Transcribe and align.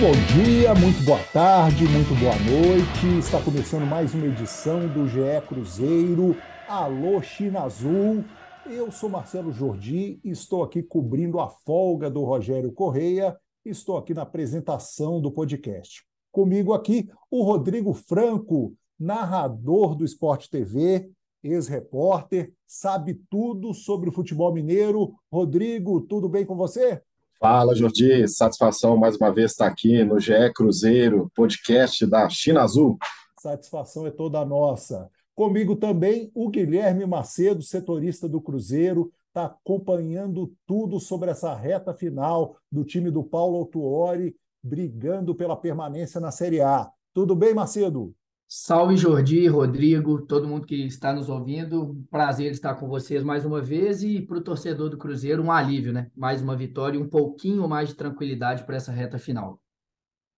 bom 0.00 0.12
dia, 0.34 0.74
muito 0.74 1.04
boa 1.04 1.22
tarde, 1.30 1.84
muito 1.84 2.18
boa 2.18 2.34
noite. 2.36 3.18
Está 3.18 3.38
começando 3.38 3.84
mais 3.84 4.14
uma 4.14 4.24
edição 4.24 4.88
do 4.88 5.06
GE 5.06 5.20
Cruzeiro. 5.46 6.34
Alô, 6.66 7.20
China 7.20 7.64
Azul. 7.64 8.24
Eu 8.64 8.90
sou 8.90 9.10
Marcelo 9.10 9.52
Jordi 9.52 10.18
estou 10.24 10.62
aqui 10.62 10.82
cobrindo 10.82 11.38
a 11.38 11.50
folga 11.50 12.10
do 12.10 12.24
Rogério 12.24 12.72
Correia. 12.72 13.36
Estou 13.62 13.98
aqui 13.98 14.14
na 14.14 14.22
apresentação 14.22 15.20
do 15.20 15.30
podcast. 15.30 16.02
Comigo 16.32 16.72
aqui 16.72 17.10
o 17.30 17.42
Rodrigo 17.42 17.92
Franco, 17.92 18.74
narrador 18.98 19.94
do 19.94 20.02
Esporte 20.02 20.48
TV, 20.48 21.10
ex-repórter, 21.42 22.54
sabe 22.66 23.20
tudo 23.28 23.74
sobre 23.74 24.08
o 24.08 24.12
futebol 24.12 24.50
mineiro. 24.50 25.12
Rodrigo, 25.30 26.00
tudo 26.00 26.26
bem 26.26 26.46
com 26.46 26.56
você? 26.56 27.02
Fala, 27.40 27.74
Jordi. 27.74 28.28
Satisfação 28.28 28.98
mais 28.98 29.16
uma 29.16 29.32
vez 29.32 29.52
estar 29.52 29.66
aqui 29.66 30.04
no 30.04 30.20
GE 30.20 30.52
Cruzeiro, 30.54 31.32
podcast 31.34 32.04
da 32.04 32.28
China 32.28 32.60
Azul. 32.60 32.98
Satisfação 33.40 34.06
é 34.06 34.10
toda 34.10 34.44
nossa. 34.44 35.08
Comigo 35.34 35.74
também 35.74 36.30
o 36.34 36.50
Guilherme 36.50 37.06
Macedo, 37.06 37.62
setorista 37.62 38.28
do 38.28 38.42
Cruzeiro, 38.42 39.10
está 39.28 39.46
acompanhando 39.46 40.52
tudo 40.66 41.00
sobre 41.00 41.30
essa 41.30 41.54
reta 41.54 41.94
final 41.94 42.58
do 42.70 42.84
time 42.84 43.10
do 43.10 43.24
Paulo 43.24 43.56
Autuori, 43.56 44.36
brigando 44.62 45.34
pela 45.34 45.56
permanência 45.56 46.20
na 46.20 46.30
Série 46.30 46.60
A. 46.60 46.90
Tudo 47.14 47.34
bem, 47.34 47.54
Macedo? 47.54 48.14
Salve 48.52 48.96
Jordi, 48.96 49.46
Rodrigo, 49.46 50.26
todo 50.26 50.48
mundo 50.48 50.66
que 50.66 50.84
está 50.84 51.12
nos 51.12 51.28
ouvindo. 51.28 51.96
Prazer 52.10 52.50
estar 52.50 52.74
com 52.74 52.88
vocês 52.88 53.22
mais 53.22 53.44
uma 53.44 53.62
vez 53.62 54.02
e 54.02 54.20
para 54.20 54.38
o 54.38 54.42
torcedor 54.42 54.90
do 54.90 54.98
Cruzeiro 54.98 55.40
um 55.40 55.52
alívio, 55.52 55.92
né? 55.92 56.10
Mais 56.16 56.42
uma 56.42 56.56
vitória 56.56 56.98
e 56.98 57.00
um 57.00 57.08
pouquinho 57.08 57.68
mais 57.68 57.90
de 57.90 57.94
tranquilidade 57.94 58.64
para 58.64 58.74
essa 58.74 58.90
reta 58.90 59.20
final. 59.20 59.60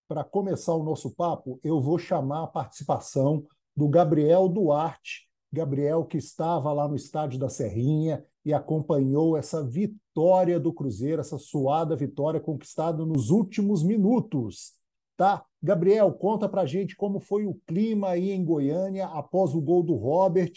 Para 0.06 0.22
começar 0.22 0.74
o 0.74 0.83
nosso 0.83 1.10
papo, 1.12 1.58
eu 1.64 1.80
vou 1.80 1.98
chamar 1.98 2.42
a 2.42 2.46
participação 2.48 3.46
do 3.74 3.88
Gabriel 3.88 4.46
Duarte. 4.46 5.27
Gabriel 5.50 6.05
que 6.05 6.18
estava 6.18 6.70
lá 6.70 6.86
no 6.86 6.96
estádio 6.96 7.38
da 7.38 7.48
Serrinha 7.48 8.22
e 8.44 8.52
acompanhou 8.52 9.38
essa 9.38 9.66
vitória 9.66 10.60
do 10.60 10.70
Cruzeiro, 10.70 11.22
essa 11.22 11.38
suada 11.38 11.96
vitória 11.96 12.38
conquistada 12.38 13.06
nos 13.06 13.30
últimos 13.30 13.83
minutos. 13.83 14.74
Tá? 15.16 15.46
Gabriel, 15.62 16.10
conta 16.12 16.48
pra 16.48 16.66
gente 16.66 16.96
como 16.96 17.20
foi 17.20 17.46
o 17.46 17.55
clima 17.66 18.08
aí 18.08 18.32
em 18.32 18.44
Goiânia 18.44 19.06
após 19.06 19.55
o 19.55 19.60
gol 19.60 19.84
do 19.84 19.94
Robert 19.94 20.52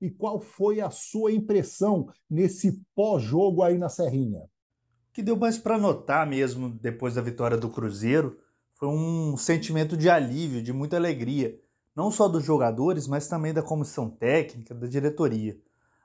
e 0.00 0.10
qual 0.10 0.40
foi 0.40 0.80
a 0.80 0.90
sua 0.90 1.30
impressão 1.30 2.08
nesse 2.28 2.82
pós-jogo 2.92 3.62
aí 3.62 3.78
na 3.78 3.88
Serrinha. 3.88 4.40
O 4.40 5.12
que 5.12 5.22
deu 5.22 5.36
mais 5.36 5.58
para 5.58 5.78
notar 5.78 6.26
mesmo 6.26 6.68
depois 6.68 7.14
da 7.14 7.22
vitória 7.22 7.56
do 7.56 7.70
Cruzeiro 7.70 8.36
foi 8.74 8.88
um 8.88 9.36
sentimento 9.36 9.96
de 9.96 10.10
alívio, 10.10 10.60
de 10.60 10.72
muita 10.72 10.96
alegria, 10.96 11.56
não 11.94 12.10
só 12.10 12.26
dos 12.26 12.44
jogadores, 12.44 13.06
mas 13.06 13.28
também 13.28 13.54
da 13.54 13.62
comissão 13.62 14.10
técnica, 14.10 14.74
da 14.74 14.88
diretoria. 14.88 15.56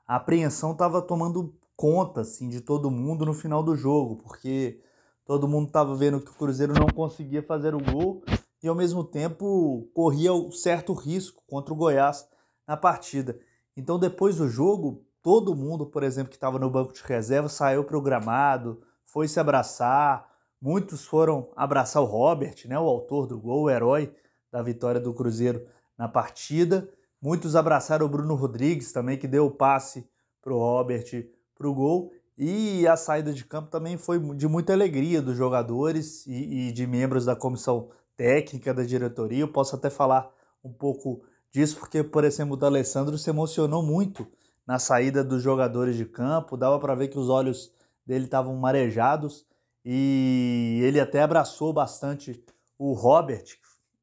A 0.06 0.16
apreensão 0.16 0.72
estava 0.72 1.02
tomando 1.02 1.56
conta 1.76 2.20
assim 2.20 2.48
de 2.48 2.60
todo 2.60 2.90
mundo 2.90 3.26
no 3.26 3.34
final 3.34 3.64
do 3.64 3.74
jogo, 3.74 4.16
porque 4.16 4.80
Todo 5.26 5.48
mundo 5.48 5.68
estava 5.68 5.94
vendo 5.96 6.20
que 6.20 6.30
o 6.30 6.34
Cruzeiro 6.34 6.74
não 6.74 6.86
conseguia 6.86 7.42
fazer 7.42 7.74
o 7.74 7.80
gol 7.80 8.22
e 8.64 8.68
ao 8.68 8.74
mesmo 8.74 9.04
tempo 9.04 9.90
corria 9.92 10.32
um 10.32 10.50
certo 10.50 10.94
risco 10.94 11.42
contra 11.46 11.74
o 11.74 11.76
Goiás 11.76 12.26
na 12.66 12.78
partida. 12.78 13.38
Então 13.76 13.98
depois 13.98 14.36
do 14.36 14.48
jogo, 14.48 15.04
todo 15.22 15.54
mundo, 15.54 15.84
por 15.84 16.02
exemplo, 16.02 16.30
que 16.30 16.36
estava 16.36 16.58
no 16.58 16.70
banco 16.70 16.94
de 16.94 17.02
reserva, 17.02 17.46
saiu 17.50 17.84
programado, 17.84 18.80
foi 19.04 19.28
se 19.28 19.38
abraçar. 19.38 20.26
Muitos 20.58 21.04
foram 21.04 21.50
abraçar 21.54 22.02
o 22.02 22.06
Robert, 22.06 22.54
né, 22.64 22.78
o 22.78 22.88
autor 22.88 23.26
do 23.26 23.38
gol, 23.38 23.64
o 23.64 23.70
herói 23.70 24.10
da 24.50 24.62
vitória 24.62 24.98
do 24.98 25.12
Cruzeiro 25.12 25.66
na 25.98 26.08
partida. 26.08 26.88
Muitos 27.20 27.54
abraçaram 27.54 28.06
o 28.06 28.08
Bruno 28.08 28.34
Rodrigues 28.34 28.92
também, 28.92 29.18
que 29.18 29.28
deu 29.28 29.44
o 29.44 29.50
passe 29.50 30.08
para 30.40 30.54
o 30.54 30.58
Robert 30.58 31.04
para 31.54 31.68
o 31.68 31.74
gol. 31.74 32.12
E 32.36 32.86
a 32.88 32.96
saída 32.96 33.30
de 33.30 33.44
campo 33.44 33.68
também 33.68 33.98
foi 33.98 34.18
de 34.34 34.48
muita 34.48 34.72
alegria 34.72 35.20
dos 35.20 35.36
jogadores 35.36 36.26
e, 36.26 36.68
e 36.68 36.72
de 36.72 36.86
membros 36.86 37.26
da 37.26 37.36
comissão 37.36 37.90
técnica 38.16 38.72
da 38.72 38.82
diretoria. 38.82 39.40
Eu 39.40 39.48
posso 39.48 39.76
até 39.76 39.90
falar 39.90 40.30
um 40.62 40.72
pouco 40.72 41.22
disso, 41.50 41.76
porque, 41.78 42.02
por 42.02 42.24
exemplo, 42.24 42.54
o 42.54 42.56
D'Alessandro 42.56 43.16
se 43.18 43.30
emocionou 43.30 43.82
muito 43.82 44.26
na 44.66 44.78
saída 44.78 45.22
dos 45.22 45.42
jogadores 45.42 45.96
de 45.96 46.04
campo, 46.04 46.56
dava 46.56 46.78
para 46.78 46.94
ver 46.94 47.08
que 47.08 47.18
os 47.18 47.28
olhos 47.28 47.72
dele 48.06 48.24
estavam 48.24 48.56
marejados 48.56 49.46
e 49.84 50.80
ele 50.82 50.98
até 50.98 51.22
abraçou 51.22 51.72
bastante 51.72 52.42
o 52.78 52.92
Robert 52.92 53.44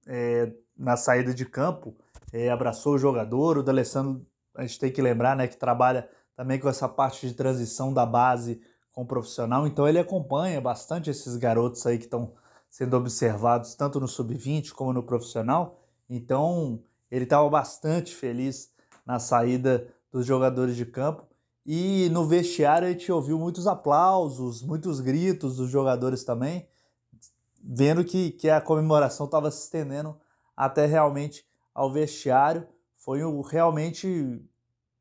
é, 0.08 0.52
na 0.78 0.96
saída 0.96 1.34
de 1.34 1.46
campo, 1.46 1.96
é, 2.32 2.50
abraçou 2.50 2.94
o 2.94 2.98
jogador. 2.98 3.58
O 3.58 3.64
D'Alessandro, 3.64 4.26
a 4.56 4.62
gente 4.62 4.80
tem 4.80 4.92
que 4.92 5.02
lembrar 5.02 5.36
né, 5.36 5.48
que 5.48 5.58
trabalha 5.58 6.08
também 6.36 6.60
com 6.60 6.70
essa 6.70 6.88
parte 6.88 7.28
de 7.28 7.34
transição 7.34 7.94
da 7.94 8.06
base 8.06 8.62
com 8.92 9.02
o 9.02 9.06
profissional. 9.06 9.66
Então 9.66 9.88
ele 9.88 10.00
acompanha 10.00 10.62
bastante 10.62 11.10
esses 11.10 11.36
garotos 11.36 11.86
aí 11.86 11.98
que 11.98 12.06
estão 12.06 12.34
sendo 12.72 12.96
observados 12.96 13.76
tanto 13.76 14.00
no 14.00 14.08
sub-20 14.08 14.72
como 14.72 14.94
no 14.94 15.04
profissional. 15.04 15.78
Então 16.10 16.82
ele 17.12 17.26
estava 17.26 17.48
bastante 17.50 18.16
feliz 18.16 18.72
na 19.06 19.20
saída 19.20 19.94
dos 20.10 20.26
jogadores 20.26 20.78
de 20.78 20.86
campo. 20.86 21.28
E 21.66 22.10
no 22.12 22.26
vestiário 22.26 22.88
a 22.88 22.92
gente 22.92 23.12
ouviu 23.12 23.38
muitos 23.38 23.68
aplausos, 23.68 24.64
muitos 24.64 25.02
gritos 25.02 25.58
dos 25.58 25.70
jogadores 25.70 26.24
também, 26.24 26.68
vendo 27.62 28.04
que, 28.04 28.32
que 28.32 28.50
a 28.50 28.62
comemoração 28.62 29.26
estava 29.26 29.52
se 29.52 29.66
estendendo 29.66 30.18
até 30.56 30.86
realmente 30.86 31.46
ao 31.76 31.92
vestiário. 31.92 32.66
Foi 32.96 33.22
o, 33.24 33.42
realmente 33.42 34.42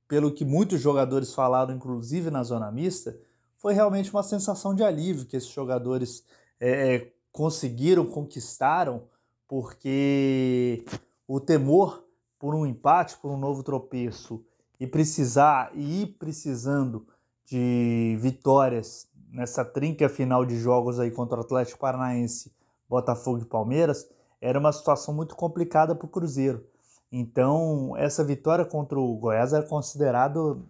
pelo 0.08 0.34
que 0.34 0.44
muitos 0.44 0.80
jogadores 0.80 1.32
falaram, 1.32 1.72
inclusive 1.72 2.30
na 2.30 2.42
zona 2.42 2.70
mista, 2.72 3.16
foi 3.56 3.74
realmente 3.74 4.10
uma 4.10 4.24
sensação 4.24 4.74
de 4.74 4.82
alívio 4.82 5.24
que 5.24 5.36
esses 5.36 5.50
jogadores 5.50 6.24
é, 6.58 6.96
é, 6.96 7.12
conseguiram, 7.32 8.06
conquistaram, 8.06 9.02
porque 9.46 10.84
o 11.26 11.40
temor 11.40 12.04
por 12.38 12.54
um 12.54 12.64
empate, 12.64 13.18
por 13.18 13.30
um 13.30 13.36
novo 13.36 13.62
tropeço 13.62 14.44
e 14.78 14.86
precisar 14.86 15.70
e 15.74 16.02
ir 16.02 16.06
precisando 16.18 17.06
de 17.44 18.16
vitórias 18.20 19.08
nessa 19.30 19.64
trinca 19.64 20.08
final 20.08 20.44
de 20.44 20.56
jogos 20.56 20.98
aí 20.98 21.10
contra 21.10 21.38
o 21.38 21.42
Atlético 21.42 21.80
Paranaense, 21.80 22.52
Botafogo 22.88 23.40
e 23.40 23.44
Palmeiras, 23.44 24.08
era 24.40 24.58
uma 24.58 24.72
situação 24.72 25.12
muito 25.12 25.36
complicada 25.36 25.94
para 25.94 26.06
o 26.06 26.08
Cruzeiro. 26.08 26.64
Então, 27.12 27.94
essa 27.96 28.24
vitória 28.24 28.64
contra 28.64 28.98
o 28.98 29.16
Goiás 29.16 29.52
era 29.52 29.66
considerado 29.66 30.64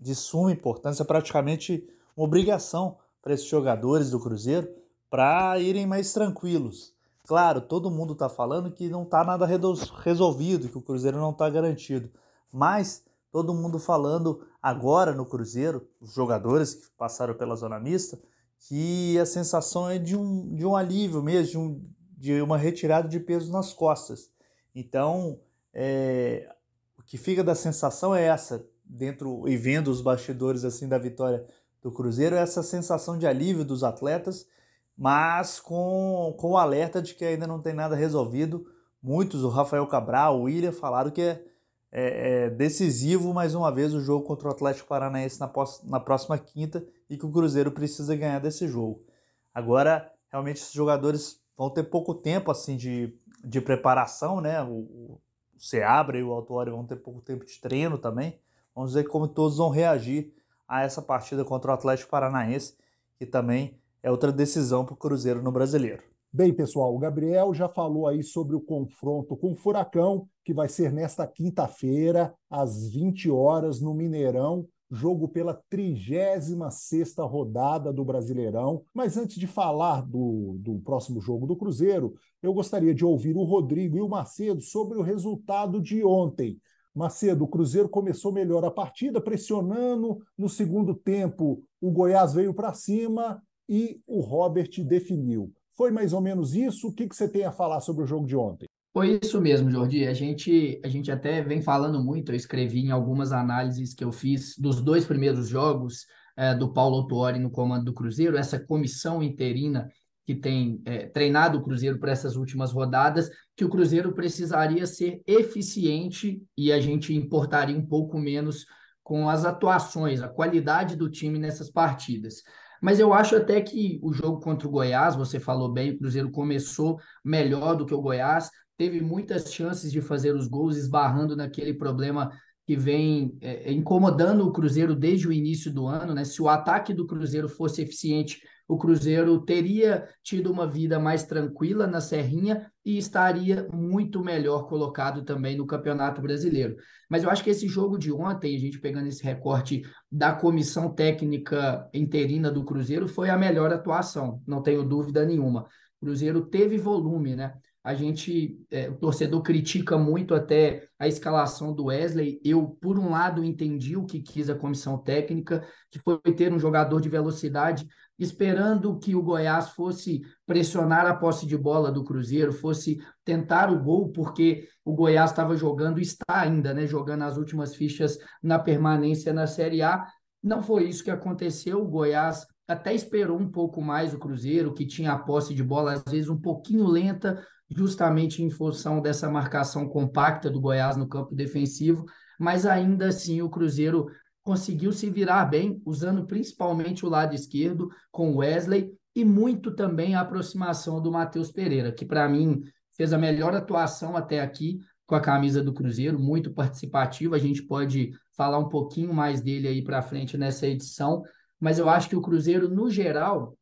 de 0.00 0.14
suma 0.14 0.52
importância, 0.52 1.04
praticamente 1.04 1.88
uma 2.16 2.26
obrigação 2.26 2.96
para 3.20 3.34
esses 3.34 3.46
jogadores 3.46 4.10
do 4.10 4.20
Cruzeiro 4.20 4.68
para 5.14 5.60
irem 5.60 5.86
mais 5.86 6.12
tranquilos. 6.12 6.92
Claro, 7.22 7.60
todo 7.60 7.88
mundo 7.88 8.14
está 8.14 8.28
falando 8.28 8.72
que 8.72 8.88
não 8.88 9.04
está 9.04 9.22
nada 9.22 9.46
resolvido, 9.46 10.68
que 10.68 10.76
o 10.76 10.82
Cruzeiro 10.82 11.18
não 11.18 11.30
está 11.30 11.48
garantido, 11.48 12.10
mas 12.52 13.04
todo 13.30 13.54
mundo 13.54 13.78
falando 13.78 14.44
agora 14.60 15.12
no 15.12 15.24
Cruzeiro, 15.24 15.86
os 16.00 16.12
jogadores 16.12 16.74
que 16.74 16.88
passaram 16.98 17.32
pela 17.32 17.54
zona 17.54 17.78
mista, 17.78 18.18
que 18.58 19.16
a 19.16 19.24
sensação 19.24 19.88
é 19.88 20.00
de 20.00 20.16
um, 20.16 20.52
de 20.52 20.66
um 20.66 20.74
alívio 20.74 21.22
mesmo, 21.22 21.48
de, 21.48 21.58
um, 21.58 21.90
de 22.18 22.42
uma 22.42 22.58
retirada 22.58 23.06
de 23.06 23.20
peso 23.20 23.52
nas 23.52 23.72
costas. 23.72 24.28
Então, 24.74 25.38
é, 25.72 26.52
o 26.98 27.04
que 27.04 27.16
fica 27.16 27.44
da 27.44 27.54
sensação 27.54 28.12
é 28.12 28.24
essa, 28.24 28.66
dentro 28.84 29.48
e 29.48 29.56
vendo 29.56 29.92
os 29.92 30.00
bastidores 30.00 30.64
assim 30.64 30.88
da 30.88 30.98
vitória 30.98 31.46
do 31.80 31.92
Cruzeiro, 31.92 32.34
é 32.34 32.40
essa 32.40 32.64
sensação 32.64 33.16
de 33.16 33.28
alívio 33.28 33.64
dos 33.64 33.84
atletas, 33.84 34.52
mas 34.96 35.60
com, 35.60 36.34
com 36.38 36.52
o 36.52 36.56
alerta 36.56 37.02
de 37.02 37.14
que 37.14 37.24
ainda 37.24 37.46
não 37.46 37.60
tem 37.60 37.74
nada 37.74 37.96
resolvido. 37.96 38.66
Muitos, 39.02 39.42
o 39.42 39.48
Rafael 39.48 39.86
Cabral, 39.86 40.38
o 40.38 40.42
William, 40.44 40.72
falaram 40.72 41.10
que 41.10 41.20
é, 41.20 41.44
é, 41.92 42.44
é 42.44 42.50
decisivo 42.50 43.34
mais 43.34 43.54
uma 43.54 43.70
vez 43.70 43.92
o 43.92 44.00
jogo 44.00 44.24
contra 44.24 44.48
o 44.48 44.50
Atlético 44.50 44.88
Paranaense 44.88 45.40
na, 45.40 45.50
na 45.84 46.00
próxima 46.00 46.38
quinta 46.38 46.86
e 47.10 47.16
que 47.16 47.26
o 47.26 47.30
Cruzeiro 47.30 47.70
precisa 47.70 48.16
ganhar 48.16 48.38
desse 48.38 48.66
jogo. 48.68 49.04
Agora, 49.52 50.10
realmente, 50.30 50.56
esses 50.56 50.72
jogadores 50.72 51.40
vão 51.56 51.70
ter 51.70 51.84
pouco 51.84 52.14
tempo 52.14 52.50
assim 52.50 52.76
de, 52.76 53.16
de 53.44 53.60
preparação, 53.60 54.40
né? 54.40 54.62
O, 54.62 54.72
o 54.72 55.20
Seabra 55.58 56.18
e 56.18 56.22
o 56.22 56.32
Autuori 56.32 56.70
vão 56.70 56.86
ter 56.86 56.96
pouco 56.96 57.20
tempo 57.20 57.44
de 57.44 57.60
treino 57.60 57.98
também. 57.98 58.40
Vamos 58.74 58.94
ver 58.94 59.04
como 59.04 59.28
todos 59.28 59.58
vão 59.58 59.70
reagir 59.70 60.34
a 60.66 60.82
essa 60.82 61.00
partida 61.00 61.44
contra 61.44 61.70
o 61.70 61.74
Atlético 61.74 62.10
Paranaense, 62.10 62.76
que 63.16 63.26
também 63.26 63.78
é 64.04 64.10
outra 64.10 64.30
decisão 64.30 64.84
para 64.84 64.92
o 64.92 64.98
Cruzeiro 64.98 65.42
no 65.42 65.50
Brasileiro. 65.50 66.02
Bem, 66.30 66.52
pessoal, 66.52 66.94
o 66.94 66.98
Gabriel 66.98 67.54
já 67.54 67.70
falou 67.70 68.06
aí 68.06 68.22
sobre 68.22 68.54
o 68.54 68.60
confronto 68.60 69.34
com 69.34 69.52
o 69.52 69.56
Furacão, 69.56 70.28
que 70.44 70.52
vai 70.52 70.68
ser 70.68 70.92
nesta 70.92 71.26
quinta-feira, 71.26 72.34
às 72.50 72.90
20 72.90 73.30
horas, 73.30 73.80
no 73.80 73.94
Mineirão, 73.94 74.66
jogo 74.90 75.26
pela 75.26 75.58
36 75.70 77.16
rodada 77.20 77.90
do 77.90 78.04
Brasileirão. 78.04 78.82
Mas 78.92 79.16
antes 79.16 79.36
de 79.36 79.46
falar 79.46 80.02
do, 80.02 80.58
do 80.58 80.78
próximo 80.80 81.18
jogo 81.18 81.46
do 81.46 81.56
Cruzeiro, 81.56 82.12
eu 82.42 82.52
gostaria 82.52 82.94
de 82.94 83.06
ouvir 83.06 83.34
o 83.34 83.42
Rodrigo 83.42 83.96
e 83.96 84.02
o 84.02 84.08
Macedo 84.08 84.60
sobre 84.60 84.98
o 84.98 85.02
resultado 85.02 85.80
de 85.80 86.04
ontem. 86.04 86.60
Macedo, 86.94 87.44
o 87.44 87.48
Cruzeiro 87.48 87.88
começou 87.88 88.32
melhor 88.32 88.66
a 88.66 88.70
partida, 88.70 89.18
pressionando. 89.18 90.18
No 90.36 90.50
segundo 90.50 90.94
tempo, 90.94 91.62
o 91.80 91.90
Goiás 91.90 92.34
veio 92.34 92.52
para 92.52 92.74
cima 92.74 93.42
e 93.68 94.00
o 94.06 94.20
Robert 94.20 94.70
definiu. 94.84 95.52
Foi 95.76 95.90
mais 95.90 96.12
ou 96.12 96.20
menos 96.20 96.54
isso? 96.54 96.88
O 96.88 96.92
que, 96.92 97.08
que 97.08 97.16
você 97.16 97.28
tem 97.28 97.44
a 97.44 97.52
falar 97.52 97.80
sobre 97.80 98.04
o 98.04 98.06
jogo 98.06 98.26
de 98.26 98.36
ontem? 98.36 98.66
Foi 98.92 99.18
isso 99.22 99.40
mesmo, 99.40 99.70
Jordi. 99.70 100.06
A 100.06 100.14
gente, 100.14 100.80
a 100.84 100.88
gente 100.88 101.10
até 101.10 101.42
vem 101.42 101.60
falando 101.60 102.02
muito, 102.02 102.30
eu 102.30 102.36
escrevi 102.36 102.80
em 102.80 102.92
algumas 102.92 103.32
análises 103.32 103.92
que 103.92 104.04
eu 104.04 104.12
fiz 104.12 104.56
dos 104.56 104.80
dois 104.80 105.04
primeiros 105.04 105.48
jogos 105.48 106.06
é, 106.36 106.54
do 106.54 106.72
Paulo 106.72 106.98
Autuori 106.98 107.40
no 107.40 107.50
comando 107.50 107.86
do 107.86 107.92
Cruzeiro, 107.92 108.36
essa 108.36 108.58
comissão 108.58 109.22
interina 109.22 109.88
que 110.24 110.34
tem 110.34 110.80
é, 110.84 111.06
treinado 111.06 111.58
o 111.58 111.62
Cruzeiro 111.62 111.98
para 111.98 112.12
essas 112.12 112.36
últimas 112.36 112.72
rodadas, 112.72 113.30
que 113.56 113.64
o 113.64 113.68
Cruzeiro 113.68 114.12
precisaria 114.12 114.86
ser 114.86 115.22
eficiente 115.26 116.42
e 116.56 116.72
a 116.72 116.80
gente 116.80 117.14
importaria 117.14 117.76
um 117.76 117.84
pouco 117.84 118.18
menos 118.18 118.64
com 119.02 119.28
as 119.28 119.44
atuações, 119.44 120.22
a 120.22 120.28
qualidade 120.28 120.96
do 120.96 121.10
time 121.10 121.38
nessas 121.38 121.70
partidas. 121.70 122.42
Mas 122.84 123.00
eu 123.00 123.14
acho 123.14 123.34
até 123.34 123.62
que 123.62 123.98
o 124.02 124.12
jogo 124.12 124.40
contra 124.40 124.68
o 124.68 124.70
Goiás, 124.70 125.16
você 125.16 125.40
falou 125.40 125.72
bem, 125.72 125.92
o 125.92 125.98
Cruzeiro 125.98 126.30
começou 126.30 127.00
melhor 127.24 127.74
do 127.74 127.86
que 127.86 127.94
o 127.94 128.00
Goiás, 128.02 128.50
teve 128.76 129.00
muitas 129.00 129.50
chances 129.50 129.90
de 129.90 130.02
fazer 130.02 130.34
os 130.36 130.46
gols, 130.46 130.76
esbarrando 130.76 131.34
naquele 131.34 131.72
problema 131.72 132.30
que 132.66 132.76
vem 132.76 133.38
é, 133.40 133.72
incomodando 133.72 134.46
o 134.46 134.52
Cruzeiro 134.52 134.94
desde 134.94 135.26
o 135.26 135.32
início 135.32 135.72
do 135.72 135.86
ano, 135.86 136.12
né? 136.12 136.26
Se 136.26 136.42
o 136.42 136.48
ataque 136.50 136.92
do 136.92 137.06
Cruzeiro 137.06 137.48
fosse 137.48 137.80
eficiente, 137.80 138.42
o 138.66 138.78
Cruzeiro 138.78 139.38
teria 139.44 140.08
tido 140.22 140.50
uma 140.50 140.66
vida 140.66 140.98
mais 140.98 141.24
tranquila 141.24 141.86
na 141.86 142.00
Serrinha 142.00 142.70
e 142.84 142.96
estaria 142.96 143.68
muito 143.72 144.24
melhor 144.24 144.66
colocado 144.66 145.22
também 145.22 145.56
no 145.56 145.66
Campeonato 145.66 146.22
Brasileiro. 146.22 146.76
Mas 147.08 147.22
eu 147.22 147.30
acho 147.30 147.44
que 147.44 147.50
esse 147.50 147.68
jogo 147.68 147.98
de 147.98 148.10
ontem, 148.10 148.56
a 148.56 148.58
gente 148.58 148.80
pegando 148.80 149.08
esse 149.08 149.22
recorte 149.22 149.82
da 150.10 150.32
comissão 150.32 150.92
técnica 150.92 151.88
interina 151.92 152.50
do 152.50 152.64
Cruzeiro, 152.64 153.06
foi 153.06 153.28
a 153.28 153.36
melhor 153.36 153.72
atuação, 153.72 154.42
não 154.46 154.62
tenho 154.62 154.82
dúvida 154.82 155.24
nenhuma. 155.24 155.66
O 156.00 156.06
Cruzeiro 156.06 156.46
teve 156.46 156.78
volume, 156.78 157.36
né? 157.36 157.54
A 157.84 157.94
gente, 157.94 158.58
é, 158.70 158.88
o 158.88 158.94
torcedor 158.94 159.42
critica 159.42 159.98
muito 159.98 160.34
até 160.34 160.88
a 160.98 161.06
escalação 161.06 161.70
do 161.70 161.86
Wesley. 161.86 162.40
Eu, 162.42 162.66
por 162.80 162.98
um 162.98 163.10
lado, 163.10 163.44
entendi 163.44 163.94
o 163.94 164.06
que 164.06 164.22
quis 164.22 164.48
a 164.48 164.54
comissão 164.54 164.96
técnica, 164.96 165.62
que 165.90 165.98
foi 165.98 166.18
ter 166.34 166.50
um 166.50 166.58
jogador 166.58 166.98
de 166.98 167.10
velocidade, 167.10 167.86
esperando 168.18 168.98
que 168.98 169.14
o 169.14 169.22
Goiás 169.22 169.70
fosse 169.70 170.22
pressionar 170.46 171.06
a 171.06 171.14
posse 171.14 171.46
de 171.46 171.56
bola 171.56 171.90
do 171.90 172.04
Cruzeiro, 172.04 172.52
fosse 172.52 172.98
tentar 173.24 173.70
o 173.72 173.82
gol, 173.82 174.10
porque 174.10 174.68
o 174.84 174.94
Goiás 174.94 175.30
estava 175.30 175.56
jogando, 175.56 176.00
está 176.00 176.24
ainda, 176.28 176.72
né, 176.72 176.86
jogando 176.86 177.22
as 177.22 177.36
últimas 177.36 177.74
fichas 177.74 178.18
na 178.42 178.58
permanência 178.58 179.32
na 179.32 179.46
Série 179.46 179.82
A. 179.82 180.06
Não 180.42 180.62
foi 180.62 180.84
isso 180.84 181.02
que 181.02 181.10
aconteceu. 181.10 181.82
O 181.82 181.88
Goiás 181.88 182.46
até 182.68 182.94
esperou 182.94 183.38
um 183.38 183.50
pouco 183.50 183.82
mais 183.82 184.14
o 184.14 184.18
Cruzeiro, 184.18 184.72
que 184.72 184.86
tinha 184.86 185.12
a 185.12 185.18
posse 185.18 185.54
de 185.54 185.62
bola 185.62 185.94
às 185.94 186.04
vezes 186.04 186.28
um 186.28 186.40
pouquinho 186.40 186.86
lenta, 186.86 187.44
justamente 187.70 188.42
em 188.42 188.50
função 188.50 189.00
dessa 189.00 189.28
marcação 189.30 189.88
compacta 189.88 190.50
do 190.50 190.60
Goiás 190.60 190.96
no 190.96 191.08
campo 191.08 191.34
defensivo, 191.34 192.04
mas 192.38 192.66
ainda 192.66 193.08
assim 193.08 193.42
o 193.42 193.50
Cruzeiro 193.50 194.06
conseguiu 194.44 194.92
se 194.92 195.08
virar 195.08 195.46
bem, 195.46 195.82
usando 195.84 196.26
principalmente 196.26 197.04
o 197.04 197.08
lado 197.08 197.34
esquerdo 197.34 197.88
com 198.12 198.36
Wesley 198.36 198.92
e 199.16 199.24
muito 199.24 199.74
também 199.74 200.14
a 200.14 200.20
aproximação 200.20 201.00
do 201.00 201.10
Matheus 201.10 201.50
Pereira, 201.50 201.90
que 201.90 202.04
para 202.04 202.28
mim 202.28 202.62
fez 202.94 203.12
a 203.12 203.18
melhor 203.18 203.54
atuação 203.54 204.16
até 204.16 204.40
aqui 204.40 204.78
com 205.06 205.14
a 205.14 205.20
camisa 205.20 205.62
do 205.62 205.72
Cruzeiro, 205.72 206.18
muito 206.18 206.52
participativo. 206.52 207.34
A 207.34 207.38
gente 207.38 207.62
pode 207.62 208.12
falar 208.36 208.58
um 208.58 208.68
pouquinho 208.68 209.12
mais 209.12 209.40
dele 209.40 209.66
aí 209.66 209.82
para 209.82 210.02
frente 210.02 210.36
nessa 210.36 210.66
edição, 210.66 211.22
mas 211.58 211.78
eu 211.78 211.88
acho 211.88 212.08
que 212.08 212.16
o 212.16 212.22
Cruzeiro, 212.22 212.68
no 212.68 212.90
geral, 212.90 213.56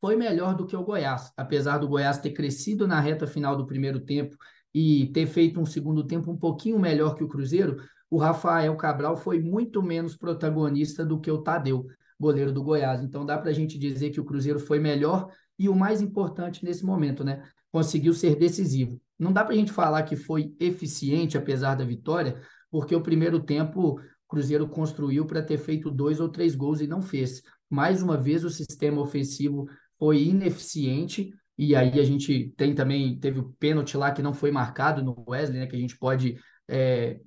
foi 0.00 0.16
melhor 0.16 0.54
do 0.54 0.66
que 0.66 0.76
o 0.76 0.84
Goiás, 0.84 1.32
apesar 1.36 1.78
do 1.78 1.88
Goiás 1.88 2.18
ter 2.18 2.32
crescido 2.32 2.86
na 2.86 3.00
reta 3.00 3.26
final 3.26 3.56
do 3.56 3.66
primeiro 3.66 4.00
tempo 4.00 4.36
e 4.78 5.06
ter 5.06 5.26
feito 5.26 5.58
um 5.58 5.64
segundo 5.64 6.04
tempo 6.04 6.30
um 6.30 6.36
pouquinho 6.36 6.78
melhor 6.78 7.14
que 7.14 7.24
o 7.24 7.28
Cruzeiro, 7.28 7.78
o 8.10 8.18
Rafael 8.18 8.76
Cabral 8.76 9.16
foi 9.16 9.40
muito 9.40 9.82
menos 9.82 10.14
protagonista 10.14 11.02
do 11.02 11.18
que 11.18 11.30
o 11.30 11.38
Tadeu, 11.38 11.86
goleiro 12.20 12.52
do 12.52 12.62
Goiás. 12.62 13.02
Então 13.02 13.24
dá 13.24 13.38
para 13.38 13.48
a 13.48 13.54
gente 13.54 13.78
dizer 13.78 14.10
que 14.10 14.20
o 14.20 14.24
Cruzeiro 14.24 14.60
foi 14.60 14.78
melhor 14.78 15.32
e 15.58 15.66
o 15.66 15.74
mais 15.74 16.02
importante 16.02 16.62
nesse 16.62 16.84
momento, 16.84 17.24
né? 17.24 17.42
Conseguiu 17.72 18.12
ser 18.12 18.36
decisivo. 18.36 19.00
Não 19.18 19.32
dá 19.32 19.42
para 19.42 19.54
a 19.54 19.56
gente 19.56 19.72
falar 19.72 20.02
que 20.02 20.14
foi 20.14 20.54
eficiente 20.60 21.38
apesar 21.38 21.74
da 21.74 21.82
vitória, 21.82 22.38
porque 22.70 22.94
o 22.94 23.00
primeiro 23.00 23.40
tempo 23.40 23.98
o 23.98 24.00
Cruzeiro 24.28 24.68
construiu 24.68 25.24
para 25.24 25.42
ter 25.42 25.56
feito 25.56 25.90
dois 25.90 26.20
ou 26.20 26.28
três 26.28 26.54
gols 26.54 26.82
e 26.82 26.86
não 26.86 27.00
fez. 27.00 27.40
Mais 27.70 28.02
uma 28.02 28.18
vez 28.18 28.44
o 28.44 28.50
sistema 28.50 29.00
ofensivo 29.00 29.66
foi 29.98 30.24
ineficiente. 30.24 31.32
E 31.58 31.74
aí 31.74 31.98
a 31.98 32.04
gente 32.04 32.52
tem 32.56 32.74
também, 32.74 33.18
teve 33.18 33.40
o 33.40 33.52
pênalti 33.58 33.96
lá 33.96 34.10
que 34.10 34.22
não 34.22 34.34
foi 34.34 34.50
marcado 34.50 35.02
no 35.02 35.24
Wesley, 35.28 35.60
né? 35.60 35.66
Que 35.66 35.76
a 35.76 35.78
gente 35.78 35.98
pode 35.98 36.38
é, 36.68 37.20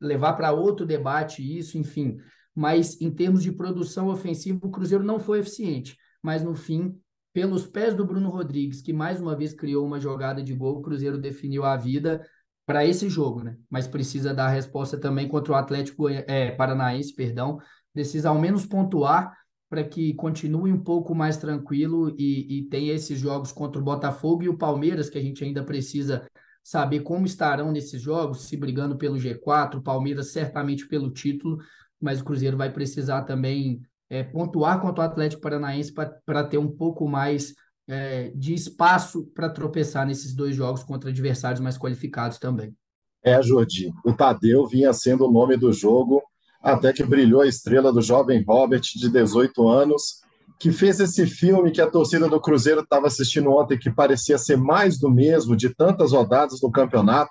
levar 0.00 0.34
para 0.34 0.52
outro 0.52 0.86
debate 0.86 1.42
isso, 1.42 1.76
enfim. 1.76 2.16
Mas 2.54 3.00
em 3.00 3.10
termos 3.10 3.42
de 3.42 3.52
produção 3.52 4.08
ofensiva, 4.08 4.58
o 4.62 4.70
Cruzeiro 4.70 5.04
não 5.04 5.18
foi 5.18 5.40
eficiente. 5.40 5.96
Mas 6.22 6.42
no 6.42 6.54
fim, 6.54 6.96
pelos 7.32 7.66
pés 7.66 7.94
do 7.94 8.06
Bruno 8.06 8.30
Rodrigues, 8.30 8.80
que 8.80 8.92
mais 8.92 9.20
uma 9.20 9.36
vez 9.36 9.52
criou 9.52 9.84
uma 9.84 10.00
jogada 10.00 10.42
de 10.42 10.54
gol, 10.54 10.78
o 10.78 10.82
Cruzeiro 10.82 11.18
definiu 11.18 11.64
a 11.64 11.76
vida 11.76 12.24
para 12.64 12.84
esse 12.84 13.08
jogo, 13.08 13.42
né? 13.42 13.56
Mas 13.68 13.86
precisa 13.86 14.32
dar 14.32 14.48
resposta 14.48 14.98
também 14.98 15.28
contra 15.28 15.52
o 15.52 15.56
Atlético 15.56 16.08
é, 16.08 16.50
Paranaense, 16.52 17.14
perdão. 17.14 17.58
Precisa 17.92 18.28
ao 18.28 18.38
menos 18.38 18.64
pontuar 18.64 19.36
para 19.68 19.84
que 19.84 20.14
continue 20.14 20.72
um 20.72 20.82
pouco 20.82 21.14
mais 21.14 21.36
tranquilo 21.36 22.14
e, 22.18 22.58
e 22.58 22.62
tenha 22.64 22.92
esses 22.92 23.18
jogos 23.18 23.52
contra 23.52 23.80
o 23.80 23.84
Botafogo 23.84 24.42
e 24.42 24.48
o 24.48 24.56
Palmeiras, 24.56 25.10
que 25.10 25.18
a 25.18 25.22
gente 25.22 25.42
ainda 25.44 25.64
precisa 25.64 26.26
saber 26.62 27.00
como 27.00 27.26
estarão 27.26 27.70
nesses 27.70 28.00
jogos, 28.00 28.42
se 28.42 28.56
brigando 28.56 28.96
pelo 28.96 29.16
G4, 29.16 29.76
o 29.76 29.82
Palmeiras 29.82 30.32
certamente 30.32 30.86
pelo 30.88 31.10
título, 31.10 31.58
mas 32.00 32.20
o 32.20 32.24
Cruzeiro 32.24 32.56
vai 32.56 32.72
precisar 32.72 33.22
também 33.22 33.80
é, 34.10 34.22
pontuar 34.22 34.80
contra 34.80 35.04
o 35.04 35.06
Atlético 35.06 35.42
Paranaense 35.42 35.92
para 35.92 36.44
ter 36.44 36.58
um 36.58 36.70
pouco 36.70 37.08
mais 37.08 37.54
é, 37.88 38.30
de 38.34 38.54
espaço 38.54 39.26
para 39.34 39.48
tropeçar 39.48 40.06
nesses 40.06 40.34
dois 40.34 40.54
jogos 40.54 40.82
contra 40.82 41.10
adversários 41.10 41.60
mais 41.60 41.78
qualificados 41.78 42.38
também. 42.38 42.74
É, 43.22 43.40
Jordi, 43.42 43.92
o 44.04 44.12
Tadeu 44.12 44.66
vinha 44.66 44.92
sendo 44.92 45.26
o 45.26 45.32
nome 45.32 45.56
do 45.56 45.72
jogo 45.72 46.22
até 46.66 46.92
que 46.92 47.04
brilhou 47.04 47.42
a 47.42 47.46
estrela 47.46 47.92
do 47.92 48.02
jovem 48.02 48.42
Robert, 48.44 48.80
de 48.80 49.08
18 49.08 49.68
anos, 49.68 50.20
que 50.58 50.72
fez 50.72 50.98
esse 50.98 51.24
filme 51.24 51.70
que 51.70 51.80
a 51.80 51.86
torcida 51.86 52.28
do 52.28 52.40
Cruzeiro 52.40 52.80
estava 52.80 53.06
assistindo 53.06 53.50
ontem, 53.52 53.78
que 53.78 53.88
parecia 53.88 54.36
ser 54.36 54.56
mais 54.56 54.98
do 54.98 55.08
mesmo, 55.08 55.54
de 55.54 55.72
tantas 55.72 56.10
rodadas 56.10 56.60
no 56.60 56.70
campeonato, 56.70 57.30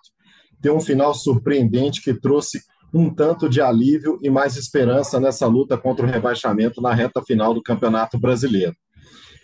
tem 0.61 0.71
um 0.71 0.79
final 0.79 1.13
surpreendente 1.13 2.01
que 2.01 2.13
trouxe 2.13 2.61
um 2.93 3.13
tanto 3.13 3.49
de 3.49 3.59
alívio 3.59 4.17
e 4.23 4.29
mais 4.29 4.55
esperança 4.55 5.19
nessa 5.19 5.45
luta 5.47 5.77
contra 5.77 6.05
o 6.05 6.09
rebaixamento 6.09 6.81
na 6.81 6.93
reta 6.93 7.21
final 7.21 7.53
do 7.53 7.61
Campeonato 7.61 8.17
Brasileiro. 8.17 8.73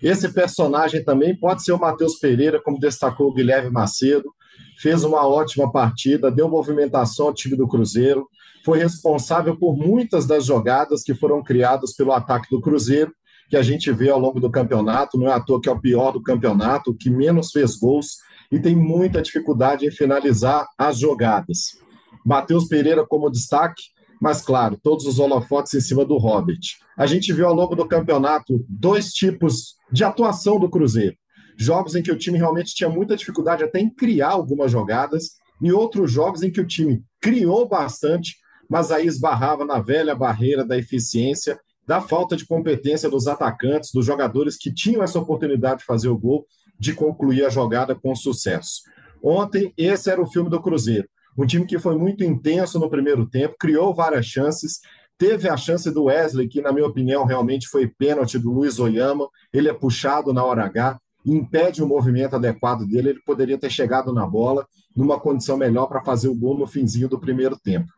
Esse 0.02 0.32
personagem 0.34 1.04
também 1.04 1.38
pode 1.38 1.64
ser 1.64 1.74
o 1.74 1.80
Matheus 1.80 2.18
Pereira, 2.18 2.62
como 2.64 2.80
destacou 2.80 3.28
o 3.28 3.34
Guilherme 3.34 3.70
Macedo, 3.70 4.32
fez 4.80 5.04
uma 5.04 5.28
ótima 5.28 5.70
partida, 5.70 6.32
deu 6.32 6.48
movimentação 6.48 7.28
ao 7.28 7.34
time 7.34 7.58
do 7.58 7.68
Cruzeiro, 7.68 8.26
foi 8.64 8.80
responsável 8.80 9.58
por 9.58 9.76
muitas 9.76 10.26
das 10.26 10.46
jogadas 10.46 11.04
que 11.04 11.14
foram 11.14 11.44
criadas 11.44 11.94
pelo 11.94 12.12
ataque 12.12 12.48
do 12.50 12.62
Cruzeiro, 12.62 13.14
que 13.50 13.58
a 13.58 13.62
gente 13.62 13.92
vê 13.92 14.10
ao 14.10 14.20
longo 14.20 14.40
do 14.40 14.50
campeonato. 14.50 15.18
Não 15.18 15.28
é 15.28 15.34
à 15.34 15.40
toa 15.40 15.62
que 15.62 15.70
é 15.70 15.72
o 15.72 15.80
pior 15.80 16.12
do 16.12 16.22
campeonato, 16.22 16.96
que 16.96 17.10
menos 17.10 17.52
fez 17.52 17.76
gols 17.76 18.18
e 18.52 18.60
tem 18.60 18.76
muita 18.76 19.22
dificuldade 19.22 19.86
em 19.86 19.92
finalizar 19.92 20.68
as 20.78 21.00
jogadas. 21.00 21.78
Matheus 22.26 22.68
Pereira, 22.68 23.06
como 23.06 23.30
destaque, 23.30 23.82
mas 24.22 24.42
claro, 24.42 24.78
todos 24.82 25.06
os 25.06 25.18
holofotes 25.18 25.74
em 25.74 25.82
cima 25.82 26.06
do 26.06 26.18
Robert. 26.18 26.60
A 26.96 27.08
gente 27.08 27.34
viu 27.34 27.48
ao 27.48 27.54
longo 27.56 27.76
do 27.76 27.88
campeonato 27.88 28.64
dois 28.70 29.12
tipos 29.12 29.76
de 29.92 30.04
atuação 30.04 30.60
do 30.60 30.70
Cruzeiro. 30.70 31.16
Jogos 31.58 31.96
em 31.96 32.04
que 32.04 32.12
o 32.12 32.18
time 32.18 32.38
realmente 32.38 32.76
tinha 32.76 32.90
muita 32.90 33.16
dificuldade 33.16 33.64
até 33.64 33.80
em 33.80 33.90
criar 33.90 34.30
algumas 34.30 34.72
jogadas, 34.72 35.42
e 35.62 35.72
outros 35.72 36.12
jogos 36.12 36.42
em 36.42 36.52
que 36.52 36.60
o 36.60 36.66
time 36.66 37.04
criou 37.22 37.68
bastante, 37.68 38.36
mas 38.72 38.90
aí 38.90 39.06
esbarrava 39.06 39.66
na 39.66 39.82
velha 39.82 40.16
barreira 40.16 40.64
da 40.64 40.78
eficiência, 40.78 41.60
da 41.86 42.00
falta 42.00 42.38
de 42.38 42.46
competência 42.46 43.10
dos 43.10 43.28
atacantes, 43.28 43.92
dos 43.94 44.06
jogadores 44.06 44.56
que 44.56 44.74
tinham 44.74 45.04
essa 45.04 45.20
oportunidade 45.20 45.80
de 45.80 45.86
fazer 45.86 46.08
o 46.08 46.18
gol, 46.18 46.46
de 46.80 46.94
concluir 46.94 47.46
a 47.46 47.50
jogada 47.50 47.94
com 47.94 48.16
sucesso. 48.16 48.84
Ontem, 49.22 49.74
esse 49.78 50.10
era 50.10 50.22
o 50.22 50.26
filme 50.26 50.50
do 50.50 50.62
Cruzeiro. 50.62 51.06
Um 51.38 51.46
time 51.46 51.66
que 51.66 51.78
foi 51.78 51.98
muito 51.98 52.24
intenso 52.24 52.80
no 52.80 52.90
primeiro 52.90 53.26
tempo, 53.26 53.58
criou 53.60 53.94
várias 53.94 54.26
chances, 54.26 54.80
teve 55.18 55.50
a 55.50 55.58
chance 55.58 55.92
do 55.92 56.06
Wesley, 56.06 56.48
que, 56.48 56.62
na 56.62 56.72
minha 56.72 56.88
opinião, 56.88 57.26
realmente 57.26 57.68
foi 57.68 57.90
pênalti 57.90 58.40
do 58.40 58.52
Luiz 58.52 58.80
Oyama. 58.80 59.28
Ele 59.52 59.68
é 59.68 59.74
puxado 59.74 60.32
na 60.32 60.46
hora 60.46 60.64
H, 60.64 60.98
impede 61.26 61.84
o 61.84 61.88
movimento 61.88 62.38
adequado 62.38 62.88
dele. 62.88 63.10
Ele 63.10 63.22
poderia 63.26 63.58
ter 63.58 63.70
chegado 63.70 64.14
na 64.14 64.26
bola 64.26 64.66
numa 64.96 65.20
condição 65.20 65.58
melhor 65.58 65.88
para 65.88 66.02
fazer 66.06 66.30
o 66.30 66.36
gol 66.36 66.58
no 66.58 66.66
finzinho 66.66 67.10
do 67.10 67.20
primeiro 67.20 67.60
tempo. 67.60 67.92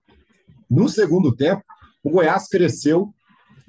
No 0.74 0.89
segundo 0.89 1.36
tempo, 1.36 1.62
o 2.03 2.10
Goiás 2.10 2.48
cresceu, 2.48 3.13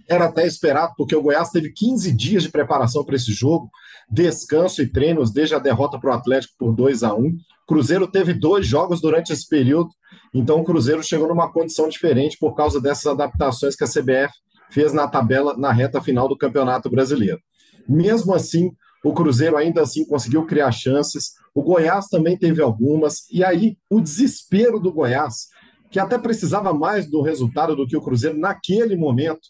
era 0.08 0.24
até 0.24 0.46
esperado, 0.46 0.94
porque 0.96 1.14
o 1.14 1.22
Goiás 1.22 1.50
teve 1.50 1.70
15 1.70 2.10
dias 2.12 2.42
de 2.44 2.50
preparação 2.50 3.04
para 3.04 3.14
esse 3.14 3.30
jogo, 3.30 3.70
descanso 4.10 4.80
e 4.80 4.90
treinos 4.90 5.30
desde 5.30 5.54
a 5.54 5.58
derrota 5.58 5.98
para 5.98 6.10
o 6.10 6.14
Atlético 6.14 6.54
por 6.58 6.74
2 6.74 7.02
a 7.02 7.14
1 7.14 7.36
Cruzeiro 7.66 8.06
teve 8.06 8.34
dois 8.34 8.66
jogos 8.66 9.00
durante 9.00 9.32
esse 9.32 9.48
período, 9.48 9.90
então 10.32 10.60
o 10.60 10.64
Cruzeiro 10.64 11.02
chegou 11.02 11.28
numa 11.28 11.50
condição 11.50 11.88
diferente 11.88 12.36
por 12.38 12.54
causa 12.54 12.80
dessas 12.80 13.06
adaptações 13.06 13.74
que 13.74 13.84
a 13.84 13.86
CBF 13.86 14.32
fez 14.70 14.92
na 14.92 15.08
tabela 15.08 15.56
na 15.56 15.72
reta 15.72 16.00
final 16.02 16.28
do 16.28 16.36
Campeonato 16.36 16.90
Brasileiro. 16.90 17.40
Mesmo 17.88 18.34
assim, 18.34 18.70
o 19.02 19.12
Cruzeiro 19.12 19.56
ainda 19.56 19.82
assim 19.82 20.06
conseguiu 20.06 20.44
criar 20.44 20.72
chances, 20.72 21.32
o 21.54 21.62
Goiás 21.62 22.08
também 22.08 22.36
teve 22.36 22.60
algumas, 22.60 23.28
e 23.30 23.42
aí 23.42 23.76
o 23.88 24.00
desespero 24.00 24.78
do 24.78 24.92
Goiás, 24.92 25.48
que 25.94 26.00
até 26.00 26.18
precisava 26.18 26.74
mais 26.74 27.08
do 27.08 27.22
resultado 27.22 27.76
do 27.76 27.86
que 27.86 27.96
o 27.96 28.02
Cruzeiro 28.02 28.36
naquele 28.36 28.96
momento, 28.96 29.42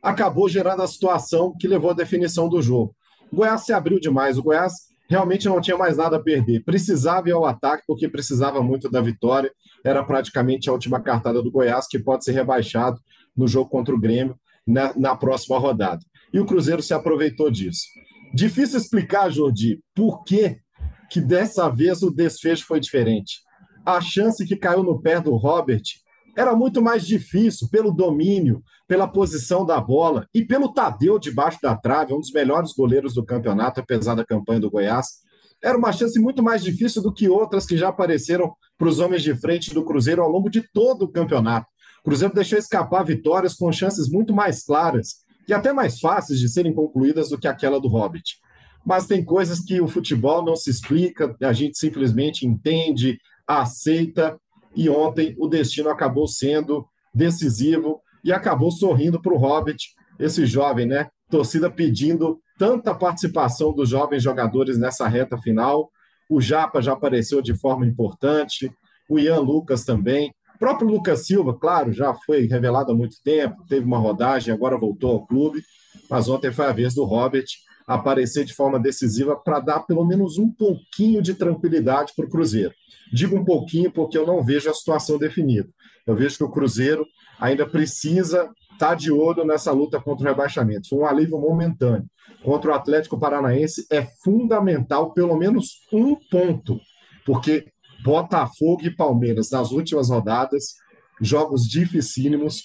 acabou 0.00 0.48
gerando 0.48 0.80
a 0.80 0.86
situação 0.86 1.52
que 1.58 1.66
levou 1.66 1.90
à 1.90 1.92
definição 1.92 2.48
do 2.48 2.62
jogo. 2.62 2.94
O 3.32 3.34
Goiás 3.38 3.62
se 3.62 3.72
abriu 3.72 3.98
demais, 3.98 4.38
o 4.38 4.42
Goiás 4.44 4.74
realmente 5.10 5.48
não 5.48 5.60
tinha 5.60 5.76
mais 5.76 5.96
nada 5.96 6.14
a 6.14 6.22
perder. 6.22 6.62
Precisava 6.62 7.28
ir 7.28 7.32
ao 7.32 7.44
ataque, 7.44 7.82
porque 7.84 8.08
precisava 8.08 8.62
muito 8.62 8.88
da 8.88 9.00
vitória. 9.00 9.50
Era 9.84 10.04
praticamente 10.04 10.70
a 10.70 10.72
última 10.72 11.00
cartada 11.00 11.42
do 11.42 11.50
Goiás, 11.50 11.88
que 11.88 11.98
pode 11.98 12.22
ser 12.22 12.30
rebaixado 12.30 13.00
no 13.36 13.48
jogo 13.48 13.68
contra 13.68 13.92
o 13.92 13.98
Grêmio 13.98 14.38
na, 14.64 14.96
na 14.96 15.16
próxima 15.16 15.58
rodada. 15.58 16.04
E 16.32 16.38
o 16.38 16.46
Cruzeiro 16.46 16.80
se 16.80 16.94
aproveitou 16.94 17.50
disso. 17.50 17.88
Difícil 18.32 18.78
explicar, 18.78 19.32
Jordi, 19.32 19.80
por 19.96 20.22
que, 20.22 20.58
que 21.10 21.20
dessa 21.20 21.68
vez 21.68 22.04
o 22.04 22.10
desfecho 22.12 22.64
foi 22.64 22.78
diferente. 22.78 23.47
A 23.88 24.02
chance 24.02 24.44
que 24.44 24.54
caiu 24.54 24.82
no 24.82 25.00
pé 25.00 25.18
do 25.18 25.34
Robert 25.34 25.80
era 26.36 26.54
muito 26.54 26.82
mais 26.82 27.06
difícil 27.06 27.70
pelo 27.70 27.90
domínio, 27.90 28.62
pela 28.86 29.08
posição 29.08 29.64
da 29.64 29.80
bola 29.80 30.26
e 30.34 30.44
pelo 30.44 30.74
Tadeu 30.74 31.18
debaixo 31.18 31.58
da 31.62 31.74
trave, 31.74 32.12
um 32.12 32.20
dos 32.20 32.30
melhores 32.30 32.74
goleiros 32.74 33.14
do 33.14 33.24
campeonato, 33.24 33.80
apesar 33.80 34.14
da 34.14 34.26
campanha 34.26 34.60
do 34.60 34.70
Goiás. 34.70 35.06
Era 35.64 35.78
uma 35.78 35.90
chance 35.90 36.20
muito 36.20 36.42
mais 36.42 36.62
difícil 36.62 37.00
do 37.00 37.10
que 37.10 37.30
outras 37.30 37.64
que 37.64 37.78
já 37.78 37.88
apareceram 37.88 38.52
para 38.76 38.88
os 38.88 38.98
homens 38.98 39.22
de 39.22 39.34
frente 39.34 39.72
do 39.72 39.82
Cruzeiro 39.82 40.20
ao 40.20 40.28
longo 40.28 40.50
de 40.50 40.62
todo 40.70 41.06
o 41.06 41.10
campeonato. 41.10 41.66
O 42.00 42.04
Cruzeiro 42.04 42.34
deixou 42.34 42.58
escapar 42.58 43.02
vitórias 43.06 43.54
com 43.54 43.72
chances 43.72 44.06
muito 44.06 44.34
mais 44.34 44.62
claras 44.62 45.24
e 45.48 45.54
até 45.54 45.72
mais 45.72 45.98
fáceis 45.98 46.38
de 46.38 46.50
serem 46.50 46.74
concluídas 46.74 47.30
do 47.30 47.38
que 47.38 47.48
aquela 47.48 47.80
do 47.80 47.88
Hobbit. 47.88 48.36
Mas 48.84 49.06
tem 49.06 49.24
coisas 49.24 49.60
que 49.60 49.80
o 49.80 49.88
futebol 49.88 50.44
não 50.44 50.56
se 50.56 50.68
explica, 50.68 51.34
a 51.40 51.54
gente 51.54 51.78
simplesmente 51.78 52.46
entende, 52.46 53.18
aceita 53.48 54.38
e 54.76 54.90
ontem 54.90 55.34
o 55.38 55.48
destino 55.48 55.88
acabou 55.88 56.28
sendo 56.28 56.86
decisivo 57.14 58.00
e 58.22 58.32
acabou 58.32 58.70
sorrindo 58.70 59.20
para 59.20 59.32
o 59.32 59.38
Hobbit, 59.38 59.88
esse 60.18 60.44
jovem, 60.44 60.86
né? 60.86 61.08
Torcida 61.30 61.70
pedindo 61.70 62.38
tanta 62.58 62.94
participação 62.94 63.72
dos 63.72 63.88
jovens 63.88 64.22
jogadores 64.22 64.78
nessa 64.78 65.08
reta 65.08 65.38
final. 65.38 65.90
O 66.28 66.40
Japa 66.40 66.82
já 66.82 66.92
apareceu 66.92 67.40
de 67.40 67.54
forma 67.54 67.86
importante, 67.86 68.70
o 69.08 69.18
Ian 69.18 69.40
Lucas 69.40 69.84
também. 69.84 70.30
O 70.56 70.58
próprio 70.58 70.88
Lucas 70.88 71.26
Silva, 71.26 71.56
claro, 71.56 71.92
já 71.92 72.12
foi 72.26 72.46
revelado 72.46 72.92
há 72.92 72.94
muito 72.94 73.16
tempo, 73.22 73.64
teve 73.68 73.86
uma 73.86 73.98
rodagem, 73.98 74.52
agora 74.52 74.76
voltou 74.76 75.12
ao 75.12 75.26
clube, 75.26 75.62
mas 76.10 76.28
ontem 76.28 76.52
foi 76.52 76.66
a 76.66 76.72
vez 76.72 76.94
do 76.94 77.04
Hobbit 77.04 77.67
aparecer 77.88 78.44
de 78.44 78.54
forma 78.54 78.78
decisiva 78.78 79.34
para 79.34 79.60
dar 79.60 79.80
pelo 79.80 80.04
menos 80.04 80.36
um 80.36 80.50
pouquinho 80.50 81.22
de 81.22 81.32
tranquilidade 81.32 82.12
para 82.14 82.26
o 82.26 82.28
Cruzeiro. 82.28 82.74
Digo 83.10 83.34
um 83.34 83.44
pouquinho 83.44 83.90
porque 83.90 84.18
eu 84.18 84.26
não 84.26 84.44
vejo 84.44 84.68
a 84.68 84.74
situação 84.74 85.16
definida. 85.18 85.68
Eu 86.06 86.14
vejo 86.14 86.36
que 86.36 86.44
o 86.44 86.50
Cruzeiro 86.50 87.06
ainda 87.40 87.66
precisa 87.66 88.50
estar 88.72 88.90
tá 88.90 88.94
de 88.94 89.10
olho 89.10 89.44
nessa 89.44 89.72
luta 89.72 89.98
contra 89.98 90.26
o 90.26 90.28
rebaixamento. 90.28 90.88
Foi 90.90 90.98
um 90.98 91.06
alívio 91.06 91.40
momentâneo. 91.40 92.06
Contra 92.44 92.70
o 92.70 92.74
Atlético 92.74 93.18
Paranaense 93.18 93.86
é 93.90 94.02
fundamental 94.22 95.12
pelo 95.14 95.36
menos 95.36 95.80
um 95.90 96.14
ponto, 96.30 96.78
porque 97.24 97.66
Botafogo 98.04 98.84
e 98.84 98.94
Palmeiras 98.94 99.50
nas 99.50 99.72
últimas 99.72 100.10
rodadas, 100.10 100.74
jogos 101.20 101.62
dificílimos. 101.62 102.64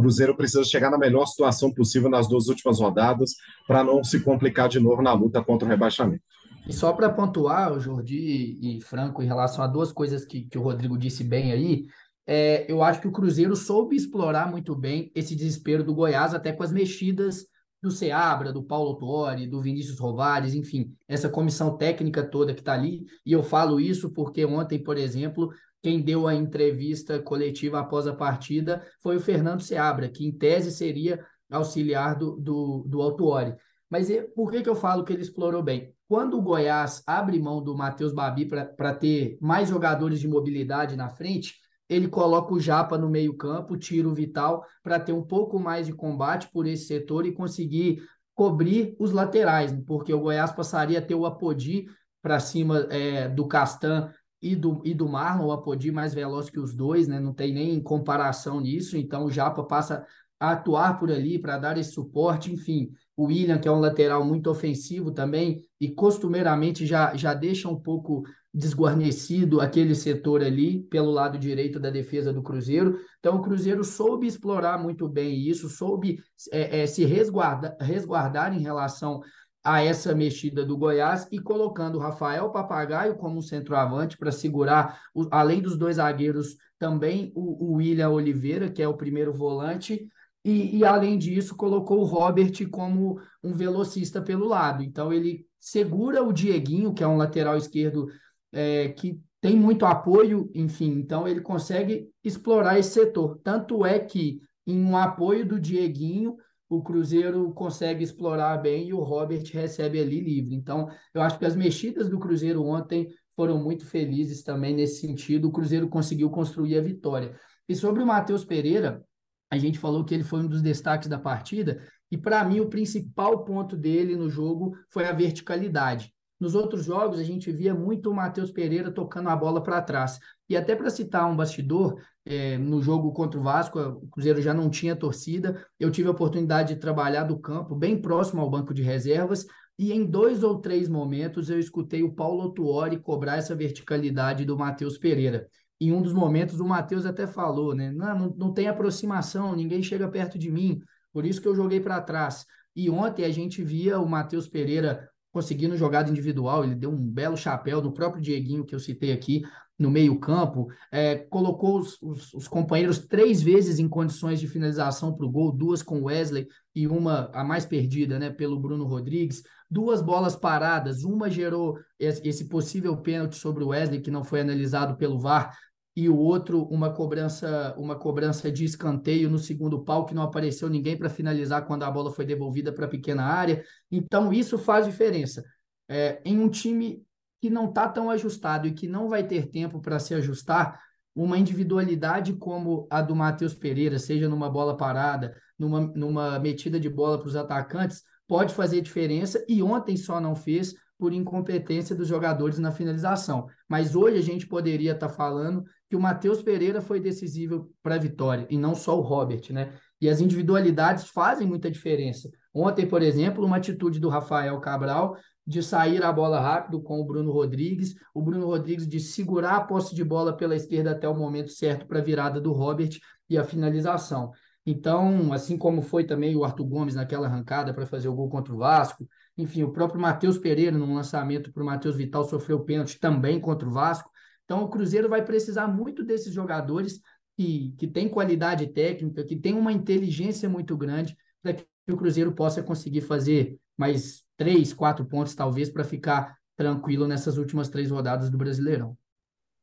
Cruzeiro 0.00 0.36
precisa 0.36 0.64
chegar 0.64 0.90
na 0.90 0.98
melhor 0.98 1.26
situação 1.26 1.72
possível 1.72 2.08
nas 2.08 2.28
duas 2.28 2.48
últimas 2.48 2.80
rodadas 2.80 3.34
para 3.66 3.84
não 3.84 4.02
se 4.02 4.20
complicar 4.20 4.68
de 4.68 4.80
novo 4.80 5.02
na 5.02 5.12
luta 5.12 5.44
contra 5.44 5.66
o 5.66 5.70
rebaixamento. 5.70 6.22
E 6.66 6.72
só 6.72 6.92
para 6.92 7.10
pontuar, 7.10 7.72
o 7.72 7.80
Jordi 7.80 8.58
e 8.60 8.80
Franco, 8.82 9.22
em 9.22 9.26
relação 9.26 9.64
a 9.64 9.66
duas 9.66 9.92
coisas 9.92 10.24
que, 10.24 10.42
que 10.42 10.58
o 10.58 10.62
Rodrigo 10.62 10.96
disse 10.98 11.24
bem 11.24 11.52
aí, 11.52 11.86
é, 12.26 12.70
eu 12.70 12.82
acho 12.82 13.00
que 13.00 13.08
o 13.08 13.12
Cruzeiro 13.12 13.56
soube 13.56 13.96
explorar 13.96 14.50
muito 14.50 14.74
bem 14.76 15.10
esse 15.14 15.34
desespero 15.34 15.82
do 15.82 15.94
Goiás, 15.94 16.34
até 16.34 16.52
com 16.52 16.62
as 16.62 16.70
mexidas 16.70 17.46
do 17.82 17.90
Seabra, 17.90 18.52
do 18.52 18.62
Paulo 18.62 18.96
Torre, 18.98 19.46
do 19.46 19.60
Vinícius 19.60 19.98
Rovares, 19.98 20.54
enfim, 20.54 20.94
essa 21.08 21.28
comissão 21.28 21.76
técnica 21.76 22.22
toda 22.22 22.52
que 22.52 22.60
está 22.60 22.74
ali. 22.74 23.04
E 23.24 23.32
eu 23.32 23.42
falo 23.42 23.80
isso 23.80 24.12
porque 24.12 24.44
ontem, 24.44 24.82
por 24.82 24.98
exemplo, 24.98 25.50
quem 25.82 26.00
deu 26.00 26.26
a 26.26 26.34
entrevista 26.34 27.18
coletiva 27.20 27.80
após 27.80 28.06
a 28.06 28.14
partida 28.14 28.86
foi 29.02 29.16
o 29.16 29.20
Fernando 29.20 29.62
Seabra, 29.62 30.08
que 30.08 30.26
em 30.26 30.32
tese 30.32 30.70
seria 30.70 31.24
auxiliar 31.50 32.16
do, 32.16 32.36
do, 32.36 32.84
do 32.86 33.02
Autuori. 33.02 33.54
Mas 33.88 34.08
por 34.34 34.50
que, 34.50 34.62
que 34.62 34.68
eu 34.68 34.76
falo 34.76 35.04
que 35.04 35.12
ele 35.12 35.22
explorou 35.22 35.62
bem? 35.62 35.92
Quando 36.06 36.38
o 36.38 36.42
Goiás 36.42 37.02
abre 37.06 37.40
mão 37.40 37.62
do 37.62 37.76
Matheus 37.76 38.12
Babi 38.12 38.46
para 38.46 38.94
ter 38.94 39.36
mais 39.40 39.68
jogadores 39.68 40.20
de 40.20 40.28
mobilidade 40.28 40.96
na 40.96 41.08
frente, 41.08 41.56
ele 41.88 42.06
coloca 42.06 42.54
o 42.54 42.60
Japa 42.60 42.96
no 42.96 43.08
meio-campo, 43.08 43.76
tira 43.76 44.08
o 44.08 44.14
Vital 44.14 44.64
para 44.82 45.00
ter 45.00 45.12
um 45.12 45.22
pouco 45.22 45.58
mais 45.58 45.86
de 45.86 45.92
combate 45.92 46.48
por 46.52 46.66
esse 46.66 46.86
setor 46.86 47.26
e 47.26 47.32
conseguir 47.32 48.00
cobrir 48.32 48.94
os 48.98 49.10
laterais, 49.10 49.72
né? 49.72 49.82
porque 49.84 50.14
o 50.14 50.20
Goiás 50.20 50.52
passaria 50.52 51.00
a 51.00 51.02
ter 51.02 51.16
o 51.16 51.26
Apodi 51.26 51.86
para 52.22 52.38
cima 52.38 52.86
é, 52.90 53.28
do 53.28 53.46
Castan 53.46 54.10
e 54.42 54.56
do, 54.56 54.80
e 54.84 54.94
do 54.94 55.08
Marlon, 55.08 55.46
o 55.46 55.52
Apodi 55.52 55.90
mais 55.90 56.14
veloz 56.14 56.48
que 56.48 56.58
os 56.58 56.74
dois, 56.74 57.06
né? 57.06 57.20
não 57.20 57.32
tem 57.32 57.52
nem 57.52 57.80
comparação 57.82 58.60
nisso, 58.60 58.96
então 58.96 59.24
o 59.24 59.30
Japa 59.30 59.62
passa 59.64 60.06
a 60.38 60.52
atuar 60.52 60.98
por 60.98 61.10
ali 61.10 61.38
para 61.38 61.58
dar 61.58 61.76
esse 61.76 61.92
suporte, 61.92 62.50
enfim. 62.50 62.90
O 63.14 63.26
William, 63.26 63.58
que 63.58 63.68
é 63.68 63.72
um 63.72 63.78
lateral 63.78 64.24
muito 64.24 64.48
ofensivo 64.48 65.12
também, 65.12 65.62
e 65.78 65.90
costumeiramente 65.90 66.86
já, 66.86 67.14
já 67.14 67.34
deixa 67.34 67.68
um 67.68 67.78
pouco 67.78 68.22
desguarnecido 68.52 69.60
aquele 69.60 69.94
setor 69.94 70.42
ali, 70.42 70.82
pelo 70.84 71.10
lado 71.10 71.38
direito 71.38 71.78
da 71.78 71.90
defesa 71.90 72.32
do 72.32 72.42
Cruzeiro. 72.42 72.98
Então, 73.18 73.36
o 73.36 73.42
Cruzeiro 73.42 73.84
soube 73.84 74.26
explorar 74.26 74.78
muito 74.78 75.06
bem 75.06 75.38
isso, 75.38 75.68
soube 75.68 76.20
é, 76.50 76.80
é, 76.80 76.86
se 76.86 77.04
resguardar, 77.04 77.76
resguardar 77.80 78.56
em 78.56 78.60
relação 78.60 79.20
a 79.62 79.82
essa 79.82 80.14
mexida 80.14 80.64
do 80.64 80.76
Goiás 80.76 81.28
e 81.30 81.38
colocando 81.38 81.96
o 81.96 82.00
Rafael 82.00 82.50
Papagaio 82.50 83.16
como 83.16 83.42
centroavante 83.42 84.16
para 84.16 84.32
segurar, 84.32 85.00
o, 85.14 85.26
além 85.30 85.60
dos 85.60 85.76
dois 85.76 85.96
zagueiros, 85.96 86.56
também 86.78 87.30
o, 87.34 87.72
o 87.72 87.72
William 87.74 88.08
Oliveira, 88.10 88.70
que 88.70 88.82
é 88.82 88.88
o 88.88 88.96
primeiro 88.96 89.32
volante, 89.32 90.08
e, 90.42 90.78
e, 90.78 90.84
além 90.86 91.18
disso, 91.18 91.54
colocou 91.54 92.00
o 92.00 92.04
Robert 92.04 92.66
como 92.70 93.20
um 93.42 93.52
velocista 93.52 94.22
pelo 94.22 94.48
lado. 94.48 94.82
Então, 94.82 95.12
ele 95.12 95.44
segura 95.58 96.22
o 96.22 96.32
Dieguinho, 96.32 96.94
que 96.94 97.04
é 97.04 97.06
um 97.06 97.18
lateral 97.18 97.58
esquerdo 97.58 98.08
é, 98.50 98.88
que 98.88 99.20
tem 99.40 99.56
muito 99.56 99.86
apoio, 99.86 100.50
enfim, 100.54 100.92
então 100.92 101.26
ele 101.26 101.40
consegue 101.40 102.08
explorar 102.22 102.78
esse 102.78 102.90
setor. 102.90 103.38
Tanto 103.42 103.84
é 103.86 103.98
que, 103.98 104.40
em 104.66 104.82
um 104.82 104.96
apoio 104.96 105.46
do 105.46 105.58
Dieguinho, 105.58 106.36
o 106.70 106.80
Cruzeiro 106.80 107.52
consegue 107.52 108.04
explorar 108.04 108.56
bem 108.58 108.88
e 108.88 108.94
o 108.94 109.00
Robert 109.00 109.42
recebe 109.52 110.00
ali 110.00 110.20
livre. 110.20 110.54
Então, 110.54 110.88
eu 111.12 111.20
acho 111.20 111.36
que 111.36 111.44
as 111.44 111.56
mexidas 111.56 112.08
do 112.08 112.18
Cruzeiro 112.18 112.64
ontem 112.64 113.08
foram 113.34 113.58
muito 113.58 113.84
felizes 113.84 114.44
também 114.44 114.72
nesse 114.72 115.00
sentido. 115.00 115.48
O 115.48 115.52
Cruzeiro 115.52 115.88
conseguiu 115.88 116.30
construir 116.30 116.78
a 116.78 116.80
vitória. 116.80 117.34
E 117.68 117.74
sobre 117.74 118.04
o 118.04 118.06
Matheus 118.06 118.44
Pereira, 118.44 119.04
a 119.50 119.58
gente 119.58 119.80
falou 119.80 120.04
que 120.04 120.14
ele 120.14 120.22
foi 120.22 120.40
um 120.40 120.46
dos 120.46 120.62
destaques 120.62 121.08
da 121.08 121.18
partida, 121.18 121.82
e 122.08 122.16
para 122.16 122.44
mim 122.44 122.60
o 122.60 122.68
principal 122.68 123.44
ponto 123.44 123.76
dele 123.76 124.14
no 124.14 124.30
jogo 124.30 124.76
foi 124.88 125.06
a 125.06 125.12
verticalidade. 125.12 126.14
Nos 126.38 126.54
outros 126.54 126.84
jogos, 126.84 127.18
a 127.18 127.24
gente 127.24 127.50
via 127.52 127.74
muito 127.74 128.10
o 128.10 128.14
Matheus 128.14 128.50
Pereira 128.50 128.90
tocando 128.90 129.28
a 129.28 129.36
bola 129.36 129.62
para 129.62 129.82
trás. 129.82 130.18
E 130.48 130.56
até 130.56 130.74
para 130.74 130.88
citar 130.88 131.30
um 131.30 131.36
bastidor, 131.36 132.00
é, 132.24 132.58
no 132.58 132.82
jogo 132.82 133.12
contra 133.12 133.40
o 133.40 133.42
Vasco, 133.42 133.78
o 133.78 134.08
Cruzeiro 134.08 134.42
já 134.42 134.52
não 134.52 134.68
tinha 134.68 134.94
torcida. 134.94 135.64
Eu 135.78 135.90
tive 135.90 136.08
a 136.08 136.12
oportunidade 136.12 136.74
de 136.74 136.80
trabalhar 136.80 137.24
do 137.24 137.38
campo, 137.38 137.74
bem 137.74 138.00
próximo 138.00 138.40
ao 138.40 138.50
banco 138.50 138.74
de 138.74 138.82
reservas, 138.82 139.46
e 139.78 139.92
em 139.92 140.04
dois 140.04 140.42
ou 140.42 140.60
três 140.60 140.88
momentos 140.88 141.48
eu 141.48 141.58
escutei 141.58 142.02
o 142.02 142.12
Paulo 142.12 142.50
Tuori 142.52 142.98
cobrar 142.98 143.36
essa 143.36 143.54
verticalidade 143.54 144.44
do 144.44 144.56
Matheus 144.58 144.98
Pereira. 144.98 145.48
Em 145.80 145.92
um 145.92 146.02
dos 146.02 146.12
momentos, 146.12 146.60
o 146.60 146.66
Matheus 146.66 147.06
até 147.06 147.26
falou, 147.26 147.74
né? 147.74 147.90
Não, 147.90 148.18
não, 148.18 148.34
não 148.36 148.52
tem 148.52 148.68
aproximação, 148.68 149.56
ninguém 149.56 149.82
chega 149.82 150.06
perto 150.06 150.38
de 150.38 150.50
mim, 150.50 150.78
por 151.12 151.24
isso 151.24 151.40
que 151.40 151.48
eu 151.48 151.54
joguei 151.54 151.80
para 151.80 152.00
trás. 152.02 152.44
E 152.76 152.90
ontem 152.90 153.24
a 153.24 153.30
gente 153.30 153.62
via 153.62 153.98
o 153.98 154.06
Matheus 154.06 154.46
Pereira 154.46 155.08
conseguindo 155.32 155.76
jogada 155.76 156.10
individual, 156.10 156.64
ele 156.64 156.74
deu 156.74 156.90
um 156.90 156.96
belo 156.96 157.36
chapéu 157.36 157.80
no 157.80 157.92
próprio 157.92 158.22
Dieguinho 158.22 158.64
que 158.64 158.74
eu 158.74 158.80
citei 158.80 159.12
aqui, 159.12 159.42
no 159.80 159.90
meio-campo, 159.90 160.68
é, 160.92 161.16
colocou 161.16 161.78
os, 161.78 162.00
os, 162.02 162.34
os, 162.34 162.46
companheiros 162.46 162.98
três 162.98 163.42
vezes 163.42 163.78
em 163.78 163.88
condições 163.88 164.38
de 164.38 164.46
finalização 164.46 165.14
para 165.14 165.24
o 165.24 165.30
gol, 165.30 165.50
duas 165.50 165.82
com 165.82 166.02
Wesley 166.02 166.46
e 166.74 166.86
uma 166.86 167.30
a 167.32 167.42
mais 167.42 167.64
perdida, 167.64 168.18
né, 168.18 168.28
pelo 168.28 168.60
Bruno 168.60 168.84
Rodrigues, 168.84 169.42
duas 169.70 170.02
bolas 170.02 170.36
paradas, 170.36 171.02
uma 171.02 171.30
gerou 171.30 171.78
esse, 171.98 172.44
possível 172.46 172.94
pênalti 172.98 173.36
sobre 173.36 173.64
o 173.64 173.68
Wesley 173.68 174.02
que 174.02 174.10
não 174.10 174.22
foi 174.22 174.42
analisado 174.42 174.98
pelo 174.98 175.18
VAR, 175.18 175.56
e 175.96 176.08
o 176.08 176.16
outro 176.16 176.62
uma 176.64 176.92
cobrança 176.92 177.74
uma 177.76 177.96
cobrança 177.96 178.50
de 178.52 178.64
escanteio 178.64 179.28
no 179.28 179.38
segundo 179.38 179.82
pau 179.82 180.06
que 180.06 180.14
não 180.14 180.22
apareceu 180.22 180.68
ninguém 180.68 180.96
para 180.96 181.08
finalizar 181.08 181.66
quando 181.66 181.82
a 181.82 181.90
bola 181.90 182.12
foi 182.12 182.24
devolvida 182.24 182.72
para 182.72 182.84
a 182.84 182.88
pequena 182.88 183.24
área. 183.24 183.64
Então 183.90 184.32
isso 184.32 184.56
faz 184.56 184.86
diferença. 184.86 185.42
É, 185.88 186.20
em 186.24 186.38
um 186.38 186.48
time 186.48 187.04
que 187.40 187.48
não 187.50 187.68
está 187.68 187.88
tão 187.88 188.10
ajustado 188.10 188.66
e 188.66 188.72
que 188.72 188.86
não 188.86 189.08
vai 189.08 189.26
ter 189.26 189.46
tempo 189.50 189.80
para 189.80 189.98
se 189.98 190.14
ajustar, 190.14 190.80
uma 191.14 191.38
individualidade 191.38 192.34
como 192.34 192.86
a 192.90 193.02
do 193.02 193.16
Matheus 193.16 193.54
Pereira, 193.54 193.98
seja 193.98 194.28
numa 194.28 194.48
bola 194.48 194.76
parada, 194.76 195.34
numa, 195.58 195.80
numa 195.80 196.38
metida 196.38 196.78
de 196.78 196.88
bola 196.88 197.18
para 197.18 197.28
os 197.28 197.36
atacantes, 197.36 198.02
pode 198.28 198.54
fazer 198.54 198.80
diferença 198.80 199.44
e 199.48 199.62
ontem 199.62 199.96
só 199.96 200.20
não 200.20 200.36
fez 200.36 200.74
por 201.00 201.12
incompetência 201.14 201.96
dos 201.96 202.06
jogadores 202.06 202.58
na 202.58 202.70
finalização. 202.70 203.48
Mas 203.66 203.96
hoje 203.96 204.18
a 204.18 204.22
gente 204.22 204.46
poderia 204.46 204.92
estar 204.92 205.08
tá 205.08 205.12
falando 205.12 205.64
que 205.88 205.96
o 205.96 206.00
Matheus 206.00 206.42
Pereira 206.42 206.80
foi 206.80 207.00
decisivo 207.00 207.72
para 207.82 207.96
a 207.96 207.98
vitória, 207.98 208.46
e 208.50 208.56
não 208.56 208.74
só 208.74 208.96
o 208.96 209.02
Robert, 209.02 209.42
né? 209.50 209.72
E 210.00 210.08
as 210.08 210.20
individualidades 210.20 211.08
fazem 211.08 211.46
muita 211.46 211.70
diferença. 211.70 212.30
Ontem, 212.54 212.86
por 212.86 213.02
exemplo, 213.02 213.44
uma 213.44 213.56
atitude 213.56 213.98
do 213.98 214.08
Rafael 214.08 214.60
Cabral 214.60 215.16
de 215.46 215.62
sair 215.62 216.02
a 216.04 216.12
bola 216.12 216.40
rápido 216.40 216.80
com 216.82 217.00
o 217.00 217.04
Bruno 217.04 217.32
Rodrigues, 217.32 217.94
o 218.14 218.22
Bruno 218.22 218.46
Rodrigues 218.46 218.86
de 218.86 219.00
segurar 219.00 219.56
a 219.56 219.60
posse 219.60 219.94
de 219.94 220.04
bola 220.04 220.36
pela 220.36 220.54
esquerda 220.54 220.92
até 220.92 221.08
o 221.08 221.14
momento 221.14 221.50
certo 221.50 221.86
para 221.86 221.98
a 221.98 222.02
virada 222.02 222.40
do 222.40 222.52
Robert 222.52 222.98
e 223.28 223.36
a 223.36 223.44
finalização. 223.44 224.30
Então, 224.64 225.32
assim 225.32 225.56
como 225.56 225.82
foi 225.82 226.04
também 226.04 226.36
o 226.36 226.44
Arthur 226.44 226.66
Gomes 226.66 226.94
naquela 226.94 227.26
arrancada 227.26 227.72
para 227.72 227.86
fazer 227.86 228.08
o 228.08 228.14
gol 228.14 228.28
contra 228.28 228.54
o 228.54 228.58
Vasco, 228.58 229.08
enfim, 229.36 229.62
o 229.62 229.72
próprio 229.72 230.00
Matheus 230.00 230.36
Pereira, 230.36 230.76
num 230.76 230.94
lançamento 230.94 231.52
para 231.52 231.62
o 231.62 231.66
Matheus 231.66 231.96
Vital, 231.96 232.24
sofreu 232.24 232.60
pênalti 232.60 232.98
também 233.00 233.40
contra 233.40 233.66
o 233.66 233.72
Vasco. 233.72 234.10
Então, 234.44 234.62
o 234.62 234.68
Cruzeiro 234.68 235.08
vai 235.08 235.24
precisar 235.24 235.66
muito 235.66 236.04
desses 236.04 236.32
jogadores 236.32 237.00
que, 237.36 237.74
que 237.78 237.86
têm 237.86 238.08
qualidade 238.08 238.66
técnica, 238.66 239.24
que 239.24 239.36
têm 239.36 239.54
uma 239.54 239.72
inteligência 239.72 240.48
muito 240.48 240.76
grande, 240.76 241.16
para 241.42 241.54
que 241.54 241.64
o 241.88 241.96
Cruzeiro 241.96 242.32
possa 242.32 242.62
conseguir 242.62 243.00
fazer 243.00 243.58
mais 243.76 244.22
três, 244.40 244.72
quatro 244.72 245.04
pontos, 245.04 245.34
talvez, 245.34 245.68
para 245.68 245.84
ficar 245.84 246.34
tranquilo 246.56 247.06
nessas 247.06 247.36
últimas 247.36 247.68
três 247.68 247.90
rodadas 247.90 248.30
do 248.30 248.38
Brasileirão. 248.38 248.96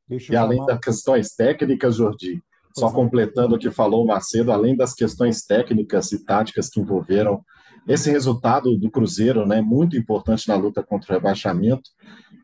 e 0.08 0.36
além 0.36 0.64
das 0.68 0.80
questões 0.80 1.34
técnicas, 1.34 1.96
Jordi, 1.96 2.44
só 2.78 2.92
completando 2.92 3.56
o 3.56 3.58
que 3.58 3.72
falou 3.72 4.04
o 4.04 4.08
Macedo, 4.08 4.52
além 4.52 4.78
das 4.78 4.94
questões 4.94 5.44
técnicas 5.44 6.12
e 6.12 6.24
táticas 6.24 6.70
que 6.70 6.80
envolveram 6.80 7.44
esse 7.88 8.12
resultado 8.12 8.78
do 8.78 8.92
Cruzeiro, 8.92 9.48
né, 9.48 9.62
muito 9.62 9.98
importante 9.98 10.48
na 10.48 10.56
luta 10.56 10.84
contra 10.84 11.12
o 11.12 11.16
rebaixamento, 11.16 11.90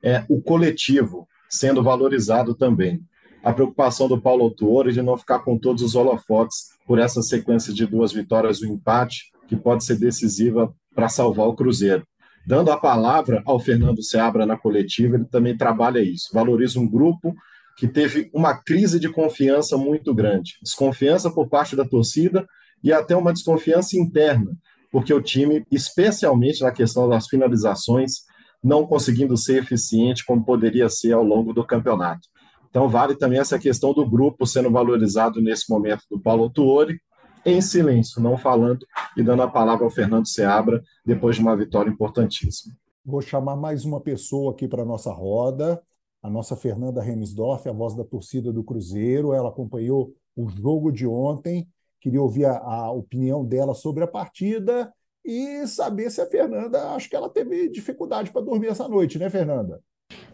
é 0.02 0.26
o 0.28 0.41
coletivo 0.41 1.28
sendo 1.48 1.84
valorizado 1.84 2.56
também. 2.56 3.00
A 3.43 3.54
preocupação 3.54 4.08
do 4.08 4.19
Paulo 4.19 4.46
Autuori 4.46 4.91
de 4.91 5.04
não 5.04 5.17
ficar 5.17 5.39
com 5.39 5.56
todos 5.56 5.84
os 5.84 5.93
holofotes 5.93 6.69
por 6.88 6.98
essa 6.98 7.22
sequência 7.22 7.72
de 7.72 7.86
duas 7.86 8.12
vitórias 8.12 8.60
e 8.60 8.65
um 8.65 8.74
empate, 8.74 9.32
que 9.48 9.56
pode 9.56 9.84
ser 9.84 10.00
decisiva 10.00 10.74
para 10.96 11.10
salvar 11.10 11.48
o 11.48 11.54
Cruzeiro. 11.54 12.04
Dando 12.45 12.71
a 12.71 12.77
palavra 12.77 13.41
ao 13.45 13.60
Fernando 13.60 14.03
Seabra 14.03 14.45
na 14.45 14.58
coletiva, 14.58 15.15
ele 15.15 15.25
também 15.25 15.56
trabalha 15.56 15.99
isso, 15.99 16.29
valoriza 16.34 16.79
um 16.79 16.88
grupo 16.88 17.34
que 17.77 17.88
teve 17.88 18.29
uma 18.34 18.56
crise 18.56 18.99
de 18.99 19.10
confiança 19.10 19.77
muito 19.77 20.13
grande, 20.13 20.58
desconfiança 20.62 21.32
por 21.32 21.47
parte 21.47 21.75
da 21.75 21.86
torcida 21.86 22.45
e 22.84 22.91
até 22.91 23.15
uma 23.15 23.34
desconfiança 23.34 23.97
interna, 23.97 24.51
porque 24.91 25.13
o 25.13 25.21
time, 25.21 25.65
especialmente 25.71 26.62
na 26.62 26.71
questão 26.71 27.10
das 27.10 27.27
finalizações, 27.27 28.23
não 28.63 28.86
conseguindo 28.86 29.36
ser 29.36 29.63
eficiente 29.63 30.25
como 30.25 30.45
poderia 30.45 30.88
ser 30.89 31.13
ao 31.13 31.23
longo 31.23 31.53
do 31.53 31.65
campeonato. 31.65 32.27
Então, 32.69 32.89
vale 32.89 33.15
também 33.15 33.39
essa 33.39 33.60
questão 33.60 33.93
do 33.93 34.08
grupo 34.10 34.45
sendo 34.45 34.69
valorizado 34.71 35.41
nesse 35.41 35.69
momento 35.69 36.03
do 36.10 36.19
Paulo 36.19 36.49
Tuori, 36.49 36.99
em 37.45 37.62
silêncio, 37.62 38.21
não 38.21 38.38
falando 38.38 38.86
e 39.17 39.23
dando 39.23 39.43
a 39.43 39.47
palavra 39.47 39.84
ao 39.86 39.91
Fernando 39.91 40.27
Seabra 40.27 40.84
depois 41.06 41.36
de 41.36 41.41
uma 41.41 41.56
vitória 41.56 41.89
importantíssima. 41.89 42.75
Vou 43.06 43.21
chamar 43.21 43.56
mais 43.56 43.84
uma 43.86 43.99
pessoa 43.99 44.53
aqui 44.53 44.67
para 44.67 44.84
a 44.84 44.86
nossa 44.86 45.12
roda, 45.12 45.82
a 46.21 46.29
nossa 46.29 46.56
Fernanda 46.56 47.01
Remisdorf, 47.01 47.67
a 47.67 47.73
voz 47.73 47.95
da 47.95 48.03
torcida 48.03 48.51
do 48.51 48.63
Cruzeiro. 48.63 49.34
Ela 49.34 49.49
acompanhou 49.49 50.13
o 50.36 50.47
jogo 50.47 50.91
de 50.91 51.06
ontem 51.06 51.67
Queria 52.03 52.21
ouvir 52.21 52.43
a, 52.43 52.58
a 52.58 52.91
opinião 52.91 53.45
dela 53.45 53.73
sobre 53.73 54.03
a 54.03 54.08
partida 54.08 54.93
e 55.23 55.65
saber 55.65 56.12
se 56.12 56.19
a 56.19 56.25
Fernanda, 56.25 56.89
acho 56.89 57.10
que 57.10 57.15
ela 57.15 57.29
teve 57.29 57.69
dificuldade 57.69 58.29
para 58.29 58.41
dormir 58.41 58.67
essa 58.67 58.89
noite, 58.89 59.17
né, 59.17 59.29
Fernanda? 59.29 59.82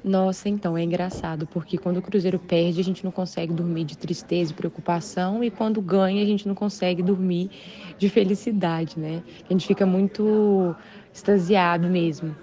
Nossa, 0.03 0.47
então 0.47 0.77
é 0.77 0.83
engraçado, 0.83 1.45
porque 1.45 1.77
quando 1.77 1.97
o 1.97 2.01
Cruzeiro 2.01 2.39
perde, 2.39 2.79
a 2.79 2.83
gente 2.83 3.03
não 3.03 3.11
consegue 3.11 3.51
dormir 3.51 3.83
de 3.83 3.97
tristeza 3.97 4.51
e 4.51 4.55
preocupação, 4.55 5.43
e 5.43 5.51
quando 5.51 5.81
ganha, 5.81 6.23
a 6.23 6.25
gente 6.25 6.47
não 6.47 6.55
consegue 6.55 7.03
dormir 7.03 7.51
de 7.97 8.07
felicidade, 8.07 8.97
né? 8.97 9.21
A 9.49 9.51
gente 9.51 9.67
fica 9.67 9.85
muito 9.85 10.73
extasiado 11.13 11.89
mesmo. 11.89 12.33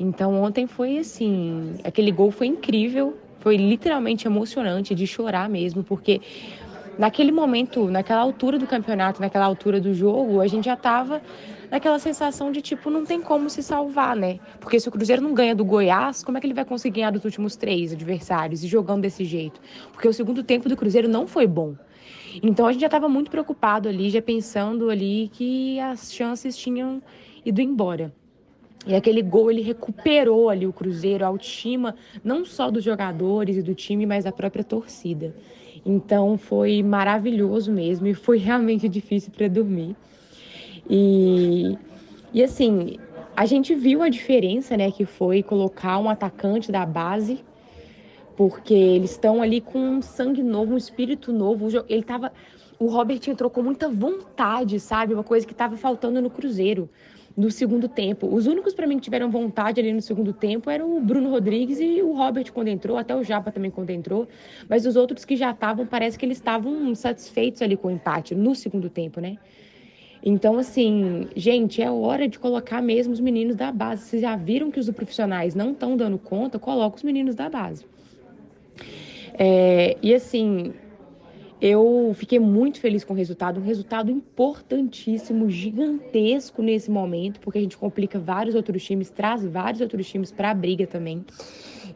Então 0.00 0.34
ontem 0.42 0.66
foi 0.66 0.96
assim, 0.98 1.74
aquele 1.84 2.10
gol 2.10 2.30
foi 2.30 2.46
incrível, 2.46 3.14
foi 3.38 3.58
literalmente 3.58 4.26
emocionante 4.26 4.94
de 4.94 5.06
chorar 5.06 5.46
mesmo, 5.48 5.84
porque 5.84 6.22
naquele 6.98 7.30
momento, 7.30 7.90
naquela 7.90 8.22
altura 8.22 8.58
do 8.58 8.66
campeonato, 8.66 9.20
naquela 9.20 9.44
altura 9.44 9.78
do 9.78 9.92
jogo, 9.92 10.40
a 10.40 10.46
gente 10.46 10.64
já 10.64 10.74
estava 10.74 11.20
naquela 11.74 11.98
sensação 11.98 12.52
de 12.52 12.62
tipo, 12.62 12.88
não 12.88 13.04
tem 13.04 13.20
como 13.20 13.50
se 13.50 13.60
salvar, 13.60 14.14
né? 14.14 14.38
Porque 14.60 14.78
se 14.78 14.88
o 14.88 14.92
Cruzeiro 14.92 15.20
não 15.20 15.34
ganha 15.34 15.56
do 15.56 15.64
Goiás, 15.64 16.22
como 16.22 16.38
é 16.38 16.40
que 16.40 16.46
ele 16.46 16.54
vai 16.54 16.64
conseguir 16.64 17.00
ganhar 17.00 17.10
dos 17.10 17.24
últimos 17.24 17.56
três 17.56 17.92
adversários 17.92 18.62
e 18.62 18.68
jogando 18.68 19.02
desse 19.02 19.24
jeito? 19.24 19.60
Porque 19.90 20.06
o 20.06 20.12
segundo 20.12 20.44
tempo 20.44 20.68
do 20.68 20.76
Cruzeiro 20.76 21.08
não 21.08 21.26
foi 21.26 21.48
bom. 21.48 21.74
Então 22.40 22.68
a 22.68 22.70
gente 22.70 22.82
já 22.82 22.86
estava 22.86 23.08
muito 23.08 23.28
preocupado 23.28 23.88
ali, 23.88 24.08
já 24.08 24.22
pensando 24.22 24.88
ali 24.88 25.28
que 25.32 25.80
as 25.80 26.14
chances 26.14 26.56
tinham 26.56 27.02
ido 27.44 27.60
embora. 27.60 28.14
E 28.86 28.94
aquele 28.94 29.20
gol 29.20 29.50
ele 29.50 29.60
recuperou 29.60 30.50
ali 30.50 30.68
o 30.68 30.72
Cruzeiro, 30.72 31.24
a 31.24 31.28
autoestima 31.28 31.96
não 32.22 32.44
só 32.44 32.70
dos 32.70 32.84
jogadores 32.84 33.56
e 33.56 33.62
do 33.62 33.74
time, 33.74 34.06
mas 34.06 34.22
da 34.22 34.30
própria 34.30 34.62
torcida. 34.62 35.34
Então 35.84 36.38
foi 36.38 36.84
maravilhoso 36.84 37.72
mesmo 37.72 38.06
e 38.06 38.14
foi 38.14 38.38
realmente 38.46 38.88
difícil 38.88 39.32
para 39.32 39.48
dormir. 39.48 39.96
E, 40.88 41.76
e 42.32 42.42
assim, 42.42 42.98
a 43.36 43.46
gente 43.46 43.74
viu 43.74 44.02
a 44.02 44.08
diferença, 44.08 44.76
né, 44.76 44.90
que 44.90 45.04
foi 45.04 45.42
colocar 45.42 45.98
um 45.98 46.08
atacante 46.08 46.70
da 46.70 46.84
base, 46.84 47.44
porque 48.36 48.74
eles 48.74 49.12
estão 49.12 49.42
ali 49.42 49.60
com 49.60 49.78
um 49.78 50.02
sangue 50.02 50.42
novo, 50.42 50.74
um 50.74 50.76
espírito 50.76 51.32
novo. 51.32 51.68
Ele 51.88 52.02
tava, 52.02 52.32
o 52.78 52.86
Robert 52.86 53.20
entrou 53.26 53.48
com 53.50 53.62
muita 53.62 53.88
vontade, 53.88 54.78
sabe? 54.80 55.14
Uma 55.14 55.24
coisa 55.24 55.46
que 55.46 55.52
estava 55.52 55.76
faltando 55.76 56.20
no 56.20 56.30
Cruzeiro 56.30 56.88
no 57.36 57.50
segundo 57.50 57.88
tempo. 57.88 58.32
Os 58.32 58.46
únicos 58.46 58.74
para 58.74 58.86
mim 58.86 58.96
que 58.96 59.02
tiveram 59.02 59.30
vontade 59.30 59.80
ali 59.80 59.92
no 59.92 60.00
segundo 60.00 60.32
tempo 60.32 60.70
eram 60.70 60.96
o 60.96 61.00
Bruno 61.00 61.30
Rodrigues 61.30 61.80
e 61.80 62.00
o 62.00 62.12
Robert 62.12 62.52
quando 62.52 62.68
entrou, 62.68 62.96
até 62.96 63.14
o 63.14 63.24
Japa 63.24 63.50
também 63.50 63.70
quando 63.70 63.90
entrou, 63.90 64.28
mas 64.68 64.86
os 64.86 64.94
outros 64.94 65.24
que 65.24 65.36
já 65.36 65.50
estavam, 65.50 65.86
parece 65.86 66.18
que 66.18 66.24
eles 66.24 66.38
estavam 66.38 66.94
satisfeitos 66.94 67.60
ali 67.60 67.76
com 67.76 67.88
o 67.88 67.90
empate 67.90 68.34
no 68.34 68.54
segundo 68.54 68.88
tempo, 68.88 69.20
né? 69.20 69.36
Então, 70.26 70.56
assim, 70.58 71.28
gente, 71.36 71.82
é 71.82 71.90
hora 71.90 72.26
de 72.26 72.38
colocar 72.38 72.80
mesmo 72.80 73.12
os 73.12 73.20
meninos 73.20 73.56
da 73.56 73.70
base. 73.70 74.04
Vocês 74.04 74.22
já 74.22 74.34
viram 74.34 74.70
que 74.70 74.80
os 74.80 74.88
profissionais 74.90 75.54
não 75.54 75.72
estão 75.72 75.98
dando 75.98 76.16
conta? 76.16 76.58
Coloca 76.58 76.96
os 76.96 77.02
meninos 77.02 77.34
da 77.34 77.50
base. 77.50 77.84
É, 79.34 79.98
e 80.00 80.14
assim, 80.14 80.72
Eu 81.66 82.12
fiquei 82.14 82.38
muito 82.38 82.78
feliz 82.78 83.04
com 83.04 83.14
o 83.14 83.16
resultado, 83.16 83.58
um 83.58 83.62
resultado 83.62 84.10
importantíssimo, 84.10 85.48
gigantesco 85.48 86.60
nesse 86.60 86.90
momento, 86.90 87.40
porque 87.40 87.58
a 87.58 87.62
gente 87.62 87.78
complica 87.78 88.18
vários 88.18 88.54
outros 88.54 88.84
times, 88.84 89.08
traz 89.08 89.42
vários 89.46 89.80
outros 89.80 90.06
times 90.06 90.30
para 90.30 90.50
a 90.50 90.54
briga 90.54 90.86
também. 90.86 91.24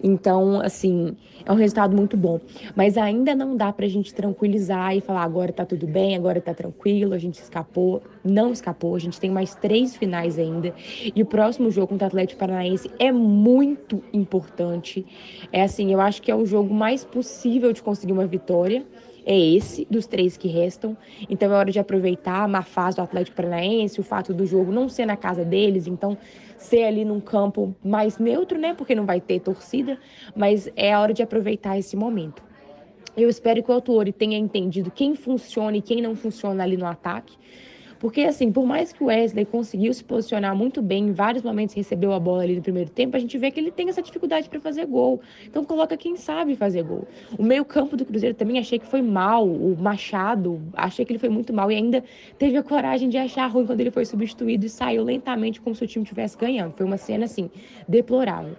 Então, 0.02 0.60
assim, 0.60 1.16
é 1.44 1.52
um 1.52 1.56
resultado 1.56 1.96
muito 1.96 2.16
bom. 2.16 2.40
Mas 2.76 2.96
ainda 2.96 3.34
não 3.34 3.56
dá 3.56 3.72
para 3.72 3.86
a 3.86 3.88
gente 3.88 4.14
tranquilizar 4.14 4.96
e 4.96 5.00
falar 5.00 5.22
agora 5.22 5.52
tá 5.52 5.64
tudo 5.64 5.86
bem, 5.86 6.16
agora 6.16 6.40
tá 6.40 6.54
tranquilo, 6.54 7.14
a 7.14 7.18
gente 7.18 7.40
escapou. 7.40 8.02
Não 8.24 8.52
escapou, 8.52 8.94
a 8.94 8.98
gente 8.98 9.18
tem 9.18 9.30
mais 9.30 9.54
três 9.54 9.96
finais 9.96 10.38
ainda. 10.38 10.74
E 11.14 11.22
o 11.22 11.26
próximo 11.26 11.70
jogo 11.70 11.88
contra 11.88 12.06
o 12.06 12.08
Atlético 12.08 12.38
Paranaense 12.38 12.90
é 12.98 13.10
muito 13.10 14.02
importante. 14.12 15.04
É 15.52 15.62
assim, 15.62 15.92
eu 15.92 16.00
acho 16.00 16.22
que 16.22 16.30
é 16.30 16.34
o 16.34 16.46
jogo 16.46 16.72
mais 16.72 17.04
possível 17.04 17.72
de 17.72 17.82
conseguir 17.82 18.12
uma 18.12 18.26
vitória 18.26 18.84
é 19.28 19.38
esse, 19.38 19.86
dos 19.90 20.06
três 20.06 20.38
que 20.38 20.48
restam. 20.48 20.96
Então 21.28 21.52
é 21.52 21.54
hora 21.54 21.70
de 21.70 21.78
aproveitar 21.78 22.44
a 22.44 22.48
má 22.48 22.62
fase 22.62 22.96
do 22.96 23.02
Atlético 23.02 23.36
Paranaense, 23.36 24.00
o 24.00 24.02
fato 24.02 24.32
do 24.32 24.46
jogo 24.46 24.72
não 24.72 24.88
ser 24.88 25.04
na 25.04 25.18
casa 25.18 25.44
deles, 25.44 25.86
então 25.86 26.16
ser 26.58 26.84
ali 26.84 27.04
num 27.04 27.20
campo 27.20 27.74
mais 27.82 28.18
neutro, 28.18 28.58
né? 28.58 28.74
Porque 28.74 28.94
não 28.94 29.06
vai 29.06 29.20
ter 29.20 29.40
torcida, 29.40 29.98
mas 30.36 30.70
é 30.76 30.92
a 30.92 31.00
hora 31.00 31.14
de 31.14 31.22
aproveitar 31.22 31.78
esse 31.78 31.96
momento. 31.96 32.42
Eu 33.16 33.28
espero 33.28 33.62
que 33.62 33.70
o 33.70 33.74
autor 33.74 34.12
tenha 34.12 34.38
entendido 34.38 34.90
quem 34.90 35.14
funciona 35.14 35.76
e 35.76 35.82
quem 35.82 36.02
não 36.02 36.14
funciona 36.14 36.62
ali 36.62 36.76
no 36.76 36.86
ataque 36.86 37.36
porque, 37.98 38.22
assim, 38.22 38.52
por 38.52 38.64
mais 38.64 38.92
que 38.92 39.02
o 39.02 39.06
Wesley 39.06 39.44
conseguiu 39.44 39.92
se 39.92 40.04
posicionar 40.04 40.54
muito 40.54 40.80
bem, 40.80 41.08
em 41.08 41.12
vários 41.12 41.42
momentos 41.42 41.74
recebeu 41.74 42.12
a 42.12 42.20
bola 42.20 42.44
ali 42.44 42.54
no 42.54 42.62
primeiro 42.62 42.90
tempo, 42.90 43.16
a 43.16 43.20
gente 43.20 43.36
vê 43.36 43.50
que 43.50 43.58
ele 43.58 43.72
tem 43.72 43.88
essa 43.88 44.00
dificuldade 44.00 44.48
para 44.48 44.60
fazer 44.60 44.86
gol. 44.86 45.20
Então, 45.44 45.64
coloca 45.64 45.96
quem 45.96 46.16
sabe 46.16 46.54
fazer 46.54 46.84
gol. 46.84 47.06
O 47.36 47.42
meio-campo 47.42 47.96
do 47.96 48.04
Cruzeiro 48.04 48.34
também 48.34 48.58
achei 48.58 48.78
que 48.78 48.86
foi 48.86 49.02
mal. 49.02 49.46
O 49.46 49.76
Machado, 49.78 50.60
achei 50.74 51.04
que 51.04 51.12
ele 51.12 51.18
foi 51.18 51.28
muito 51.28 51.52
mal 51.52 51.72
e 51.72 51.74
ainda 51.74 52.04
teve 52.38 52.56
a 52.56 52.62
coragem 52.62 53.08
de 53.08 53.18
achar 53.18 53.46
ruim 53.48 53.66
quando 53.66 53.80
ele 53.80 53.90
foi 53.90 54.04
substituído 54.04 54.64
e 54.64 54.68
saiu 54.68 55.02
lentamente 55.02 55.60
como 55.60 55.74
se 55.74 55.82
o 55.82 55.86
time 55.86 56.04
estivesse 56.04 56.38
ganhando. 56.38 56.74
Foi 56.74 56.86
uma 56.86 56.96
cena, 56.96 57.24
assim, 57.24 57.50
deplorável. 57.88 58.54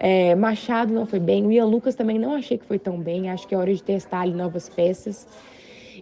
É, 0.00 0.34
Machado 0.34 0.92
não 0.92 1.06
foi 1.06 1.18
bem, 1.18 1.44
o 1.44 1.50
Ian 1.50 1.66
Lucas 1.66 1.96
também 1.96 2.18
não 2.18 2.34
achei 2.34 2.56
que 2.56 2.64
foi 2.64 2.78
tão 2.78 2.98
bem. 2.98 3.30
Acho 3.30 3.46
que 3.46 3.54
é 3.54 3.58
hora 3.58 3.72
de 3.72 3.82
testar 3.82 4.20
ali 4.20 4.32
novas 4.32 4.68
peças. 4.68 5.26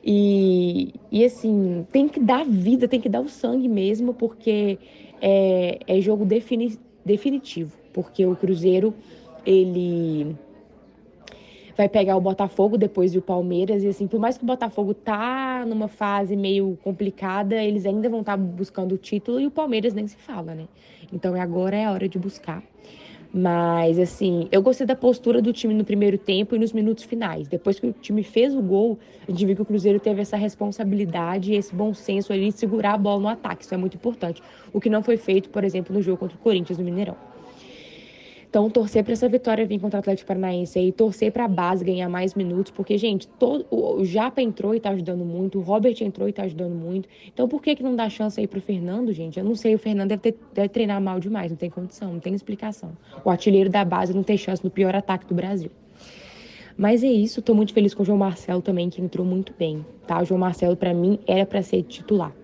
E, 0.09 0.95
e 1.11 1.25
assim, 1.25 1.85
tem 1.91 2.07
que 2.07 2.21
dar 2.21 2.45
vida, 2.45 2.87
tem 2.87 3.01
que 3.01 3.09
dar 3.09 3.21
o 3.21 3.29
sangue 3.29 3.69
mesmo, 3.69 4.15
porque 4.15 4.79
é, 5.21 5.81
é 5.85 6.01
jogo 6.01 6.25
defini, 6.25 6.79
definitivo. 7.05 7.77
Porque 7.93 8.25
o 8.25 8.37
Cruzeiro, 8.37 8.95
ele 9.45 10.37
vai 11.77 11.89
pegar 11.89 12.17
o 12.17 12.21
Botafogo 12.21 12.79
depois 12.79 13.13
do 13.13 13.21
Palmeiras 13.21 13.83
e 13.83 13.89
assim, 13.89 14.07
por 14.07 14.21
mais 14.21 14.39
que 14.39 14.45
o 14.45 14.47
Botafogo 14.47 14.95
tá 14.95 15.65
numa 15.67 15.89
fase 15.89 16.37
meio 16.37 16.79
complicada, 16.85 17.57
eles 17.57 17.85
ainda 17.85 18.09
vão 18.09 18.21
estar 18.21 18.37
tá 18.37 18.43
buscando 18.43 18.93
o 18.93 18.99
título 18.99 19.41
e 19.41 19.47
o 19.47 19.51
Palmeiras 19.51 19.93
nem 19.93 20.07
se 20.07 20.17
fala, 20.17 20.55
né? 20.55 20.69
Então 21.13 21.35
agora 21.35 21.77
é 21.77 21.85
a 21.85 21.91
hora 21.91 22.09
de 22.09 22.17
buscar. 22.17 22.63
Mas, 23.33 23.99
assim, 23.99 24.49
eu 24.51 24.63
gostei 24.63 24.87
da 24.87 24.97
postura 24.97 25.43
do 25.43 25.53
time 25.53 25.75
no 25.75 25.85
primeiro 25.85 26.17
tempo 26.17 26.55
e 26.55 26.59
nos 26.59 26.73
minutos 26.73 27.05
finais. 27.05 27.49
Depois 27.49 27.79
que 27.79 27.87
o 27.87 27.93
time 27.93 28.23
fez 28.23 28.55
o 28.55 28.63
gol, 28.63 28.99
a 29.27 29.31
gente 29.31 29.45
viu 29.45 29.55
que 29.55 29.63
o 29.63 29.65
Cruzeiro 29.65 30.01
teve 30.01 30.23
essa 30.23 30.37
responsabilidade 30.37 31.53
e 31.53 31.57
esse 31.57 31.75
bom 31.75 31.93
senso 31.93 32.33
ali 32.33 32.51
de 32.51 32.59
segurar 32.59 32.95
a 32.95 32.99
bola 32.99 33.21
no 33.21 33.29
ataque. 33.29 33.65
Isso 33.65 33.75
é 33.75 33.77
muito 33.77 33.97
importante. 33.97 34.43
O 34.73 34.81
que 34.81 34.89
não 34.89 35.03
foi 35.03 35.17
feito, 35.17 35.51
por 35.51 35.65
exemplo, 35.65 35.95
no 35.95 36.01
jogo 36.01 36.19
contra 36.19 36.37
o 36.37 36.41
Corinthians 36.41 36.79
no 36.79 36.85
Mineirão. 36.85 37.36
Então, 38.49 38.71
torcer 38.71 39.05
para 39.05 39.13
essa 39.13 39.29
vitória 39.29 39.67
vir 39.67 39.79
contra 39.81 39.99
o 39.99 40.01
Atlético 40.01 40.29
Paranaense 40.29 40.79
e 40.79 40.93
torcer 40.93 41.33
para 41.33 41.45
a 41.45 41.49
base 41.49 41.85
ganhar 41.85 42.09
mais 42.09 42.35
minutos, 42.35 42.73
porque, 42.73 42.97
gente, 42.97 43.29
todo, 43.29 43.67
o 43.71 44.05
Japa 44.05 44.41
entrou 44.41 44.73
e 44.73 44.79
está 44.79 44.91
ajudando 44.91 45.25
muito, 45.25 45.59
o 45.59 45.63
Robert 45.63 45.97
entrou 46.01 46.27
e 46.29 46.31
está 46.31 46.45
ajudando 46.45 46.75
muito. 46.75 47.09
Então, 47.27 47.49
por 47.49 47.61
que, 47.61 47.75
que 47.75 47.83
não 47.83 47.95
dá 47.95 48.09
chance 48.09 48.41
aí 48.41 48.47
para 48.47 48.59
o 48.59 48.63
Fernando, 48.63 49.13
gente? 49.13 49.39
Eu 49.39 49.45
não 49.45 49.55
sei, 49.55 49.75
o 49.75 49.79
Fernando 49.79 50.09
deve, 50.11 50.23
ter, 50.23 50.39
deve 50.55 50.69
treinar 50.69 51.01
mal 51.01 51.21
demais, 51.21 51.51
não 51.51 51.59
tem 51.59 51.69
condição, 51.69 52.13
não 52.13 52.21
tem 52.21 52.35
explicação. 52.35 52.97
O 53.25 53.31
artilheiro 53.31 53.69
da 53.69 53.85
base 53.85 54.15
não 54.15 54.23
tem 54.23 54.39
chance 54.39 54.65
no 54.65 54.71
pior 54.71 54.95
ataque 54.95 55.27
do 55.27 55.35
Brasil. 55.35 55.71
Mas 56.79 57.03
é 57.03 57.09
isso, 57.09 57.41
estou 57.41 57.55
muito 57.55 57.73
feliz 57.73 57.95
com 57.95 58.03
o 58.03 58.07
João 58.07 58.19
Marcelo 58.19 58.63
também, 58.63 58.89
que 58.91 59.01
entrou 59.01 59.27
muito 59.27 59.53
bem, 59.59 59.85
tá? 60.07 60.23
O 60.23 60.25
João 60.25 60.39
Marcelo, 60.39 60.77
para 60.77 60.93
mim, 60.93 61.19
era 61.27 61.45
para 61.45 61.63
ser 61.63 61.83
titular. 61.83 62.35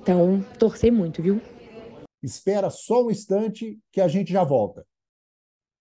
Então, 0.00 0.44
torcer 0.58 0.92
muito, 0.92 1.20
viu? 1.20 1.40
Espera 2.22 2.70
só 2.70 3.04
um 3.04 3.10
instante 3.10 3.78
que 3.92 4.00
a 4.00 4.08
gente 4.08 4.32
já 4.32 4.44
volta. 4.44 4.84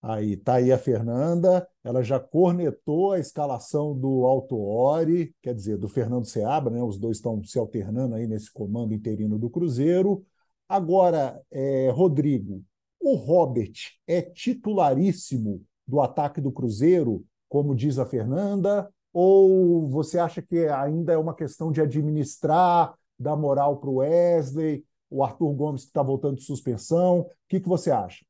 Aí 0.03 0.35
tá 0.35 0.55
aí 0.55 0.69
a 0.69 0.77
Fernanda, 0.77 1.65
ela 1.81 2.03
já 2.03 2.19
cornetou 2.19 3.13
a 3.13 3.19
escalação 3.19 3.97
do 3.97 4.25
Altoori, 4.25 5.33
quer 5.41 5.55
dizer, 5.55 5.77
do 5.77 5.87
Fernando 5.87 6.25
Seabra, 6.25 6.73
né? 6.73 6.83
Os 6.83 6.97
dois 6.97 7.17
estão 7.17 7.41
se 7.45 7.57
alternando 7.57 8.15
aí 8.15 8.27
nesse 8.27 8.51
comando 8.51 8.93
interino 8.93 9.39
do 9.39 9.49
Cruzeiro. 9.49 10.25
Agora, 10.67 11.41
é, 11.49 11.89
Rodrigo, 11.89 12.61
o 12.99 13.15
Robert 13.15 13.71
é 14.05 14.21
titularíssimo 14.21 15.61
do 15.87 16.01
ataque 16.01 16.41
do 16.41 16.51
Cruzeiro, 16.51 17.23
como 17.47 17.73
diz 17.73 17.97
a 17.97 18.05
Fernanda, 18.05 18.91
ou 19.13 19.87
você 19.87 20.19
acha 20.19 20.41
que 20.41 20.67
ainda 20.67 21.13
é 21.13 21.17
uma 21.17 21.33
questão 21.33 21.71
de 21.71 21.79
administrar, 21.79 22.93
dar 23.17 23.37
moral 23.37 23.77
para 23.77 23.89
o 23.89 23.95
Wesley, 23.95 24.83
o 25.09 25.23
Arthur 25.23 25.53
Gomes 25.53 25.83
que 25.83 25.89
está 25.89 26.03
voltando 26.03 26.37
de 26.37 26.43
suspensão? 26.43 27.19
O 27.19 27.29
que, 27.47 27.61
que 27.61 27.69
você 27.69 27.89
acha? 27.89 28.25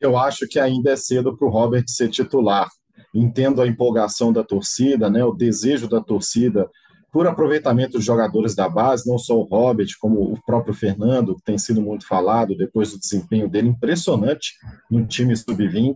Eu 0.00 0.16
acho 0.16 0.46
que 0.48 0.58
ainda 0.58 0.90
é 0.92 0.96
cedo 0.96 1.36
para 1.36 1.46
o 1.46 1.50
Robert 1.50 1.84
ser 1.86 2.08
titular. 2.08 2.68
Entendo 3.14 3.62
a 3.62 3.66
empolgação 3.66 4.32
da 4.32 4.44
torcida, 4.44 5.08
né, 5.08 5.24
o 5.24 5.32
desejo 5.32 5.88
da 5.88 6.00
torcida 6.00 6.68
por 7.12 7.26
aproveitamento 7.26 7.92
dos 7.92 8.04
jogadores 8.04 8.54
da 8.54 8.68
base, 8.68 9.08
não 9.08 9.18
só 9.18 9.38
o 9.38 9.44
Robert, 9.44 9.88
como 9.98 10.20
o 10.20 10.42
próprio 10.44 10.74
Fernando, 10.74 11.34
que 11.36 11.42
tem 11.42 11.56
sido 11.56 11.80
muito 11.80 12.06
falado 12.06 12.54
depois 12.54 12.92
do 12.92 13.00
desempenho 13.00 13.48
dele, 13.48 13.68
impressionante 13.68 14.52
no 14.90 15.06
time 15.06 15.34
sub-20, 15.34 15.94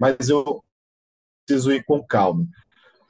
mas 0.00 0.28
eu 0.28 0.62
preciso 1.46 1.72
ir 1.72 1.84
com 1.84 2.02
calma. 2.02 2.44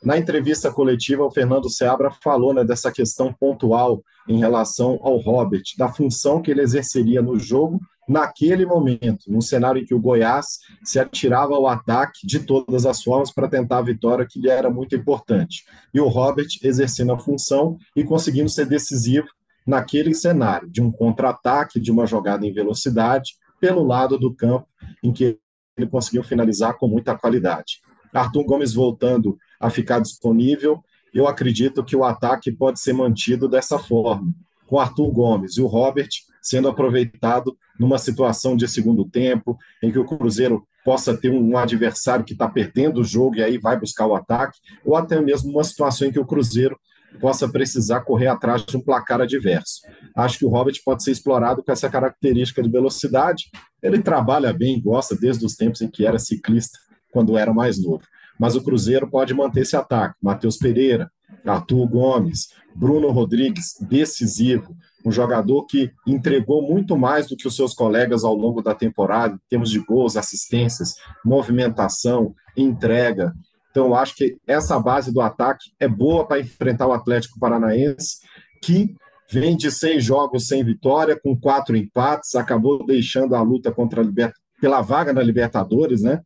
Na 0.02 0.18
entrevista 0.18 0.70
coletiva, 0.70 1.24
o 1.24 1.30
Fernando 1.30 1.70
Seabra 1.70 2.10
falou 2.22 2.52
né, 2.52 2.64
dessa 2.64 2.92
questão 2.92 3.32
pontual 3.32 4.02
em 4.28 4.38
relação 4.38 4.98
ao 5.02 5.16
Robert, 5.16 5.64
da 5.76 5.88
função 5.88 6.42
que 6.42 6.50
ele 6.50 6.60
exerceria 6.60 7.22
no 7.22 7.38
jogo 7.38 7.80
naquele 8.08 8.64
momento, 8.64 9.30
num 9.30 9.40
cenário 9.40 9.82
em 9.82 9.84
que 9.84 9.94
o 9.94 10.00
Goiás 10.00 10.60
se 10.82 10.98
atirava 10.98 11.54
ao 11.54 11.66
ataque 11.66 12.26
de 12.26 12.40
todas 12.40 12.86
as 12.86 13.02
formas 13.02 13.30
para 13.30 13.48
tentar 13.48 13.78
a 13.78 13.82
vitória, 13.82 14.26
que 14.28 14.40
lhe 14.40 14.48
era 14.48 14.70
muito 14.70 14.96
importante. 14.96 15.64
E 15.92 16.00
o 16.00 16.08
Robert 16.08 16.48
exercendo 16.62 17.12
a 17.12 17.18
função 17.18 17.76
e 17.94 18.02
conseguindo 18.02 18.48
ser 18.48 18.64
decisivo 18.64 19.28
naquele 19.66 20.14
cenário, 20.14 20.70
de 20.70 20.80
um 20.80 20.90
contra-ataque, 20.90 21.78
de 21.78 21.90
uma 21.90 22.06
jogada 22.06 22.46
em 22.46 22.52
velocidade, 22.52 23.34
pelo 23.60 23.84
lado 23.84 24.18
do 24.18 24.34
campo, 24.34 24.66
em 25.02 25.12
que 25.12 25.38
ele 25.76 25.86
conseguiu 25.86 26.24
finalizar 26.24 26.78
com 26.78 26.88
muita 26.88 27.16
qualidade. 27.16 27.80
Arthur 28.14 28.44
Gomes 28.44 28.72
voltando 28.72 29.36
a 29.60 29.68
ficar 29.68 30.00
disponível, 30.00 30.82
eu 31.12 31.28
acredito 31.28 31.84
que 31.84 31.94
o 31.94 32.04
ataque 32.04 32.50
pode 32.50 32.80
ser 32.80 32.94
mantido 32.94 33.46
dessa 33.48 33.78
forma, 33.78 34.32
com 34.66 34.78
Arthur 34.78 35.10
Gomes 35.10 35.56
e 35.58 35.60
o 35.60 35.66
Robert 35.66 36.08
sendo 36.42 36.68
aproveitado 36.68 37.56
numa 37.78 37.98
situação 37.98 38.56
de 38.56 38.66
segundo 38.66 39.04
tempo, 39.04 39.56
em 39.82 39.90
que 39.92 39.98
o 39.98 40.04
Cruzeiro 40.04 40.66
possa 40.84 41.16
ter 41.16 41.30
um 41.30 41.56
adversário 41.56 42.24
que 42.24 42.32
está 42.32 42.48
perdendo 42.48 43.00
o 43.00 43.04
jogo 43.04 43.36
e 43.36 43.42
aí 43.42 43.58
vai 43.58 43.78
buscar 43.78 44.06
o 44.06 44.14
ataque, 44.14 44.58
ou 44.84 44.96
até 44.96 45.20
mesmo 45.20 45.50
uma 45.50 45.64
situação 45.64 46.08
em 46.08 46.12
que 46.12 46.18
o 46.18 46.26
Cruzeiro 46.26 46.78
possa 47.20 47.48
precisar 47.48 48.00
correr 48.00 48.28
atrás 48.28 48.64
de 48.64 48.76
um 48.76 48.80
placar 48.80 49.20
adverso. 49.20 49.82
Acho 50.14 50.38
que 50.38 50.44
o 50.44 50.48
Robert 50.48 50.76
pode 50.84 51.02
ser 51.02 51.10
explorado 51.10 51.62
com 51.62 51.72
essa 51.72 51.88
característica 51.88 52.62
de 52.62 52.70
velocidade. 52.70 53.44
Ele 53.82 54.00
trabalha 54.00 54.52
bem, 54.52 54.80
gosta 54.80 55.16
desde 55.16 55.44
os 55.44 55.54
tempos 55.54 55.80
em 55.80 55.88
que 55.88 56.06
era 56.06 56.18
ciclista, 56.18 56.78
quando 57.12 57.36
era 57.36 57.52
mais 57.52 57.82
novo. 57.82 58.02
Mas 58.38 58.54
o 58.54 58.62
Cruzeiro 58.62 59.10
pode 59.10 59.34
manter 59.34 59.60
esse 59.60 59.76
ataque. 59.76 60.14
Matheus 60.22 60.56
Pereira, 60.56 61.10
Arthur 61.44 61.86
Gomes, 61.88 62.48
Bruno 62.74 63.10
Rodrigues, 63.10 63.74
decisivo 63.80 64.76
um 65.04 65.12
jogador 65.12 65.64
que 65.66 65.90
entregou 66.06 66.62
muito 66.62 66.96
mais 66.96 67.28
do 67.28 67.36
que 67.36 67.46
os 67.46 67.54
seus 67.54 67.74
colegas 67.74 68.24
ao 68.24 68.34
longo 68.34 68.60
da 68.60 68.74
temporada, 68.74 69.34
em 69.34 69.48
termos 69.48 69.70
de 69.70 69.78
gols, 69.78 70.16
assistências, 70.16 70.94
movimentação, 71.24 72.34
entrega. 72.56 73.32
Então, 73.70 73.94
acho 73.94 74.16
que 74.16 74.36
essa 74.46 74.78
base 74.78 75.12
do 75.12 75.20
ataque 75.20 75.70
é 75.78 75.86
boa 75.86 76.26
para 76.26 76.40
enfrentar 76.40 76.86
o 76.86 76.92
Atlético 76.92 77.38
Paranaense, 77.38 78.18
que 78.62 78.94
vem 79.30 79.56
de 79.56 79.70
seis 79.70 80.02
jogos 80.02 80.46
sem 80.46 80.64
vitória, 80.64 81.18
com 81.22 81.38
quatro 81.38 81.76
empates, 81.76 82.34
acabou 82.34 82.84
deixando 82.84 83.34
a 83.34 83.42
luta 83.42 83.70
contra 83.70 84.02
a 84.02 84.32
pela 84.60 84.80
vaga 84.80 85.12
na 85.12 85.22
Libertadores, 85.22 86.02
né? 86.02 86.20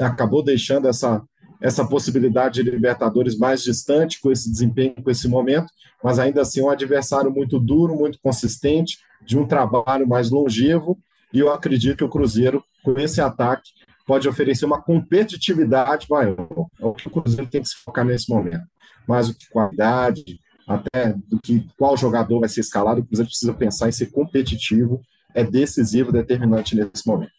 Acabou 0.00 0.42
deixando 0.42 0.86
essa 0.88 1.22
essa 1.64 1.82
possibilidade 1.82 2.62
de 2.62 2.70
Libertadores 2.70 3.38
mais 3.38 3.62
distante 3.62 4.20
com 4.20 4.30
esse 4.30 4.50
desempenho, 4.50 5.02
com 5.02 5.10
esse 5.10 5.26
momento, 5.26 5.72
mas 6.02 6.18
ainda 6.18 6.42
assim 6.42 6.60
um 6.60 6.68
adversário 6.68 7.30
muito 7.30 7.58
duro, 7.58 7.96
muito 7.96 8.18
consistente, 8.22 8.98
de 9.24 9.38
um 9.38 9.46
trabalho 9.46 10.06
mais 10.06 10.30
longevo, 10.30 10.98
e 11.32 11.38
eu 11.38 11.50
acredito 11.50 11.96
que 11.96 12.04
o 12.04 12.08
Cruzeiro, 12.10 12.62
com 12.82 12.92
esse 13.00 13.18
ataque, 13.18 13.70
pode 14.06 14.28
oferecer 14.28 14.66
uma 14.66 14.82
competitividade 14.82 16.06
maior. 16.10 16.68
É 16.78 16.84
o 16.84 16.92
que 16.92 17.08
o 17.08 17.10
Cruzeiro 17.10 17.46
tem 17.46 17.62
que 17.62 17.68
se 17.70 17.76
focar 17.82 18.04
nesse 18.04 18.28
momento. 18.28 18.66
mais 19.08 19.28
do 19.28 19.34
que 19.34 19.48
qualidade, 19.48 20.38
até 20.68 21.14
do 21.26 21.38
que 21.42 21.66
qual 21.78 21.96
jogador 21.96 22.40
vai 22.40 22.48
ser 22.50 22.60
escalado, 22.60 23.00
o 23.00 23.06
Cruzeiro 23.06 23.30
precisa 23.30 23.54
pensar 23.54 23.88
em 23.88 23.92
ser 23.92 24.10
competitivo, 24.10 25.00
é 25.34 25.42
decisivo, 25.42 26.12
determinante 26.12 26.76
nesse 26.76 27.06
momento. 27.06 27.32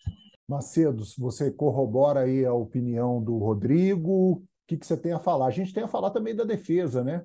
Macedos, 0.47 1.15
você 1.17 1.51
corrobora 1.51 2.21
aí 2.21 2.45
a 2.45 2.53
opinião 2.53 3.21
do 3.21 3.37
Rodrigo, 3.37 4.33
o 4.33 4.43
que, 4.67 4.77
que 4.77 4.85
você 4.85 4.95
tem 4.95 5.11
a 5.11 5.19
falar? 5.19 5.47
A 5.47 5.51
gente 5.51 5.73
tem 5.73 5.83
a 5.83 5.87
falar 5.87 6.11
também 6.11 6.35
da 6.35 6.43
defesa, 6.43 7.03
né? 7.03 7.23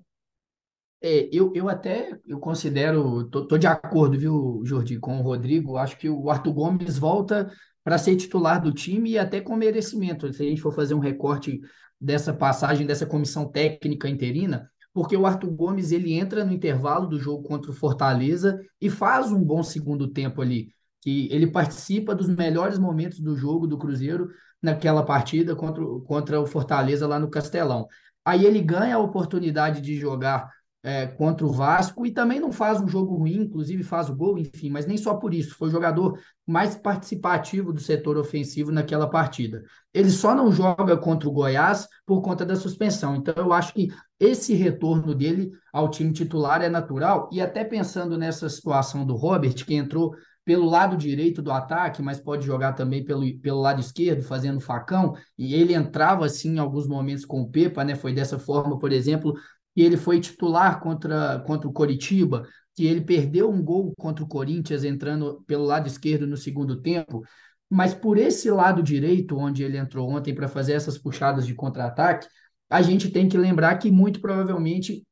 É, 1.02 1.28
eu, 1.32 1.52
eu 1.54 1.68
até 1.68 2.18
eu 2.26 2.38
considero, 2.38 3.24
tô, 3.30 3.46
tô 3.46 3.56
de 3.56 3.66
acordo, 3.66 4.18
viu, 4.18 4.60
Jordi, 4.64 4.98
com 4.98 5.18
o 5.18 5.22
Rodrigo. 5.22 5.76
Acho 5.76 5.96
que 5.96 6.08
o 6.08 6.30
Arthur 6.30 6.52
Gomes 6.52 6.98
volta 6.98 7.50
para 7.82 7.96
ser 7.96 8.16
titular 8.16 8.60
do 8.60 8.72
time 8.72 9.10
e 9.10 9.18
até 9.18 9.40
com 9.40 9.56
merecimento. 9.56 10.30
Se 10.32 10.42
a 10.42 10.46
gente 10.46 10.60
for 10.60 10.72
fazer 10.74 10.94
um 10.94 10.98
recorte 10.98 11.60
dessa 11.98 12.32
passagem 12.32 12.86
dessa 12.86 13.06
comissão 13.06 13.50
técnica 13.50 14.08
interina, 14.08 14.70
porque 14.92 15.16
o 15.16 15.26
Arthur 15.26 15.50
Gomes 15.50 15.92
ele 15.92 16.12
entra 16.12 16.44
no 16.44 16.52
intervalo 16.52 17.06
do 17.06 17.18
jogo 17.18 17.42
contra 17.44 17.70
o 17.70 17.74
Fortaleza 17.74 18.60
e 18.80 18.90
faz 18.90 19.30
um 19.32 19.42
bom 19.42 19.62
segundo 19.62 20.08
tempo 20.08 20.42
ali, 20.42 20.74
que 21.00 21.28
ele 21.30 21.46
participa 21.46 22.14
dos 22.14 22.28
melhores 22.28 22.78
momentos 22.78 23.20
do 23.20 23.36
jogo 23.36 23.66
do 23.66 23.78
Cruzeiro 23.78 24.28
naquela 24.62 25.02
partida 25.02 25.56
contra, 25.56 25.84
contra 26.06 26.40
o 26.40 26.46
Fortaleza 26.46 27.06
lá 27.06 27.18
no 27.18 27.30
Castelão. 27.30 27.86
Aí 28.24 28.44
ele 28.44 28.60
ganha 28.60 28.96
a 28.96 29.00
oportunidade 29.00 29.80
de 29.80 29.96
jogar 29.96 30.50
é, 30.82 31.06
contra 31.06 31.46
o 31.46 31.52
Vasco 31.52 32.06
e 32.06 32.10
também 32.10 32.40
não 32.40 32.52
faz 32.52 32.80
um 32.80 32.88
jogo 32.88 33.14
ruim, 33.14 33.42
inclusive 33.42 33.82
faz 33.82 34.08
o 34.08 34.16
gol, 34.16 34.38
enfim, 34.38 34.70
mas 34.70 34.86
nem 34.86 34.96
só 34.96 35.14
por 35.14 35.34
isso, 35.34 35.54
foi 35.54 35.68
o 35.68 35.70
jogador 35.70 36.18
mais 36.46 36.74
participativo 36.74 37.72
do 37.72 37.80
setor 37.80 38.16
ofensivo 38.16 38.72
naquela 38.72 39.08
partida. 39.08 39.62
Ele 39.92 40.10
só 40.10 40.34
não 40.34 40.50
joga 40.50 40.96
contra 40.96 41.28
o 41.28 41.32
Goiás 41.32 41.86
por 42.06 42.22
conta 42.22 42.46
da 42.46 42.56
suspensão, 42.56 43.14
então 43.16 43.34
eu 43.36 43.52
acho 43.52 43.74
que 43.74 43.88
esse 44.18 44.54
retorno 44.54 45.14
dele 45.14 45.50
ao 45.72 45.90
time 45.90 46.12
titular 46.12 46.62
é 46.62 46.68
natural, 46.68 47.28
e 47.32 47.40
até 47.40 47.62
pensando 47.62 48.16
nessa 48.16 48.48
situação 48.48 49.04
do 49.04 49.14
Robert, 49.14 49.64
que 49.64 49.74
entrou 49.74 50.14
pelo 50.50 50.68
lado 50.68 50.96
direito 50.96 51.40
do 51.40 51.52
ataque, 51.52 52.02
mas 52.02 52.18
pode 52.18 52.44
jogar 52.44 52.72
também 52.72 53.04
pelo, 53.04 53.22
pelo 53.38 53.60
lado 53.60 53.80
esquerdo, 53.80 54.20
fazendo 54.24 54.60
facão, 54.60 55.14
e 55.38 55.54
ele 55.54 55.74
entrava 55.74 56.26
assim 56.26 56.56
em 56.56 56.58
alguns 56.58 56.88
momentos 56.88 57.24
com 57.24 57.40
o 57.40 57.48
Pepa, 57.48 57.84
né? 57.84 57.94
Foi 57.94 58.12
dessa 58.12 58.36
forma, 58.36 58.76
por 58.76 58.90
exemplo, 58.90 59.32
que 59.72 59.80
ele 59.80 59.96
foi 59.96 60.18
titular 60.18 60.80
contra, 60.80 61.38
contra 61.46 61.68
o 61.68 61.72
Coritiba, 61.72 62.48
que 62.74 62.84
ele 62.84 63.00
perdeu 63.00 63.48
um 63.48 63.62
gol 63.62 63.94
contra 63.96 64.24
o 64.24 64.26
Corinthians 64.26 64.82
entrando 64.82 65.40
pelo 65.46 65.62
lado 65.62 65.86
esquerdo 65.86 66.26
no 66.26 66.36
segundo 66.36 66.82
tempo, 66.82 67.22
mas 67.70 67.94
por 67.94 68.18
esse 68.18 68.50
lado 68.50 68.82
direito, 68.82 69.36
onde 69.38 69.62
ele 69.62 69.78
entrou 69.78 70.10
ontem 70.10 70.34
para 70.34 70.48
fazer 70.48 70.72
essas 70.72 70.98
puxadas 70.98 71.46
de 71.46 71.54
contra-ataque, 71.54 72.26
a 72.68 72.82
gente 72.82 73.08
tem 73.08 73.28
que 73.28 73.38
lembrar 73.38 73.78
que 73.78 73.88
muito 73.88 74.20
provavelmente 74.20 75.06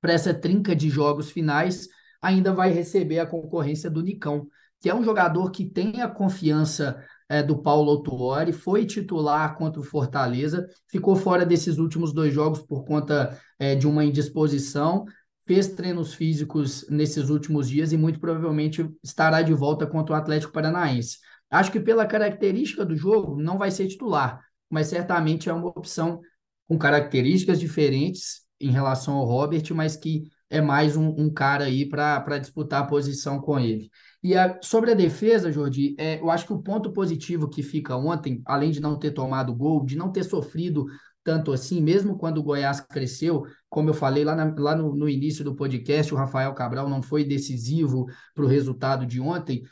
para 0.00 0.14
essa 0.14 0.32
trinca 0.32 0.74
de 0.74 0.88
jogos 0.88 1.30
finais 1.30 1.88
ainda 2.22 2.54
vai 2.54 2.70
receber 2.70 3.18
a 3.18 3.26
concorrência 3.26 3.90
do 3.90 4.00
Nicão, 4.00 4.48
que 4.80 4.88
é 4.88 4.94
um 4.94 5.02
jogador 5.02 5.50
que 5.50 5.64
tem 5.64 6.00
a 6.00 6.08
confiança 6.08 7.02
é, 7.28 7.42
do 7.42 7.58
Paulo 7.58 7.90
Autuori, 7.90 8.52
foi 8.52 8.86
titular 8.86 9.56
contra 9.56 9.80
o 9.80 9.84
Fortaleza, 9.84 10.66
ficou 10.88 11.14
fora 11.14 11.44
desses 11.44 11.78
últimos 11.78 12.12
dois 12.12 12.32
jogos 12.32 12.62
por 12.62 12.84
conta 12.84 13.38
é, 13.58 13.74
de 13.74 13.86
uma 13.86 14.04
indisposição, 14.04 15.04
fez 15.46 15.68
treinos 15.68 16.14
físicos 16.14 16.86
nesses 16.88 17.28
últimos 17.28 17.68
dias 17.68 17.92
e 17.92 17.96
muito 17.96 18.20
provavelmente 18.20 18.88
estará 19.02 19.42
de 19.42 19.52
volta 19.52 19.86
contra 19.86 20.14
o 20.14 20.18
Atlético 20.18 20.52
Paranaense. 20.52 21.18
Acho 21.50 21.72
que 21.72 21.80
pela 21.80 22.06
característica 22.06 22.84
do 22.84 22.94
jogo 22.94 23.40
não 23.40 23.56
vai 23.56 23.70
ser 23.70 23.88
titular, 23.88 24.40
mas 24.70 24.88
certamente 24.88 25.48
é 25.48 25.52
uma 25.52 25.68
opção 25.68 26.20
com 26.68 26.76
características 26.76 27.58
diferentes 27.58 28.42
em 28.60 28.70
relação 28.70 29.14
ao 29.14 29.24
Robert, 29.24 29.64
mas 29.74 29.96
que 29.96 30.24
é 30.50 30.60
mais 30.60 30.96
um, 30.96 31.08
um 31.08 31.30
cara 31.32 31.64
aí 31.64 31.86
para 31.86 32.38
disputar 32.38 32.82
a 32.82 32.86
posição 32.86 33.40
com 33.40 33.58
ele. 33.58 33.90
E 34.22 34.34
a, 34.34 34.58
sobre 34.62 34.90
a 34.90 34.94
defesa, 34.94 35.52
Jordi, 35.52 35.94
é, 35.98 36.20
eu 36.20 36.30
acho 36.30 36.46
que 36.46 36.52
o 36.52 36.62
ponto 36.62 36.92
positivo 36.92 37.48
que 37.48 37.62
fica 37.62 37.96
ontem, 37.96 38.42
além 38.44 38.70
de 38.70 38.80
não 38.80 38.98
ter 38.98 39.12
tomado 39.12 39.54
gol, 39.54 39.84
de 39.84 39.96
não 39.96 40.10
ter 40.10 40.24
sofrido 40.24 40.86
tanto 41.22 41.52
assim, 41.52 41.80
mesmo 41.82 42.16
quando 42.16 42.38
o 42.38 42.42
Goiás 42.42 42.80
cresceu, 42.80 43.44
como 43.68 43.90
eu 43.90 43.94
falei 43.94 44.24
lá, 44.24 44.34
na, 44.34 44.54
lá 44.58 44.74
no, 44.74 44.94
no, 44.94 45.08
início 45.08 45.44
do 45.44 45.54
podcast, 45.54 46.12
o 46.14 46.16
Rafael 46.16 46.54
Cabral 46.54 46.88
não 46.88 47.02
foi 47.02 47.22
decisivo 47.22 48.06
para 48.34 48.44
o 48.44 48.48
resultado 48.48 49.04
de 49.04 49.20
ontem. 49.20 49.62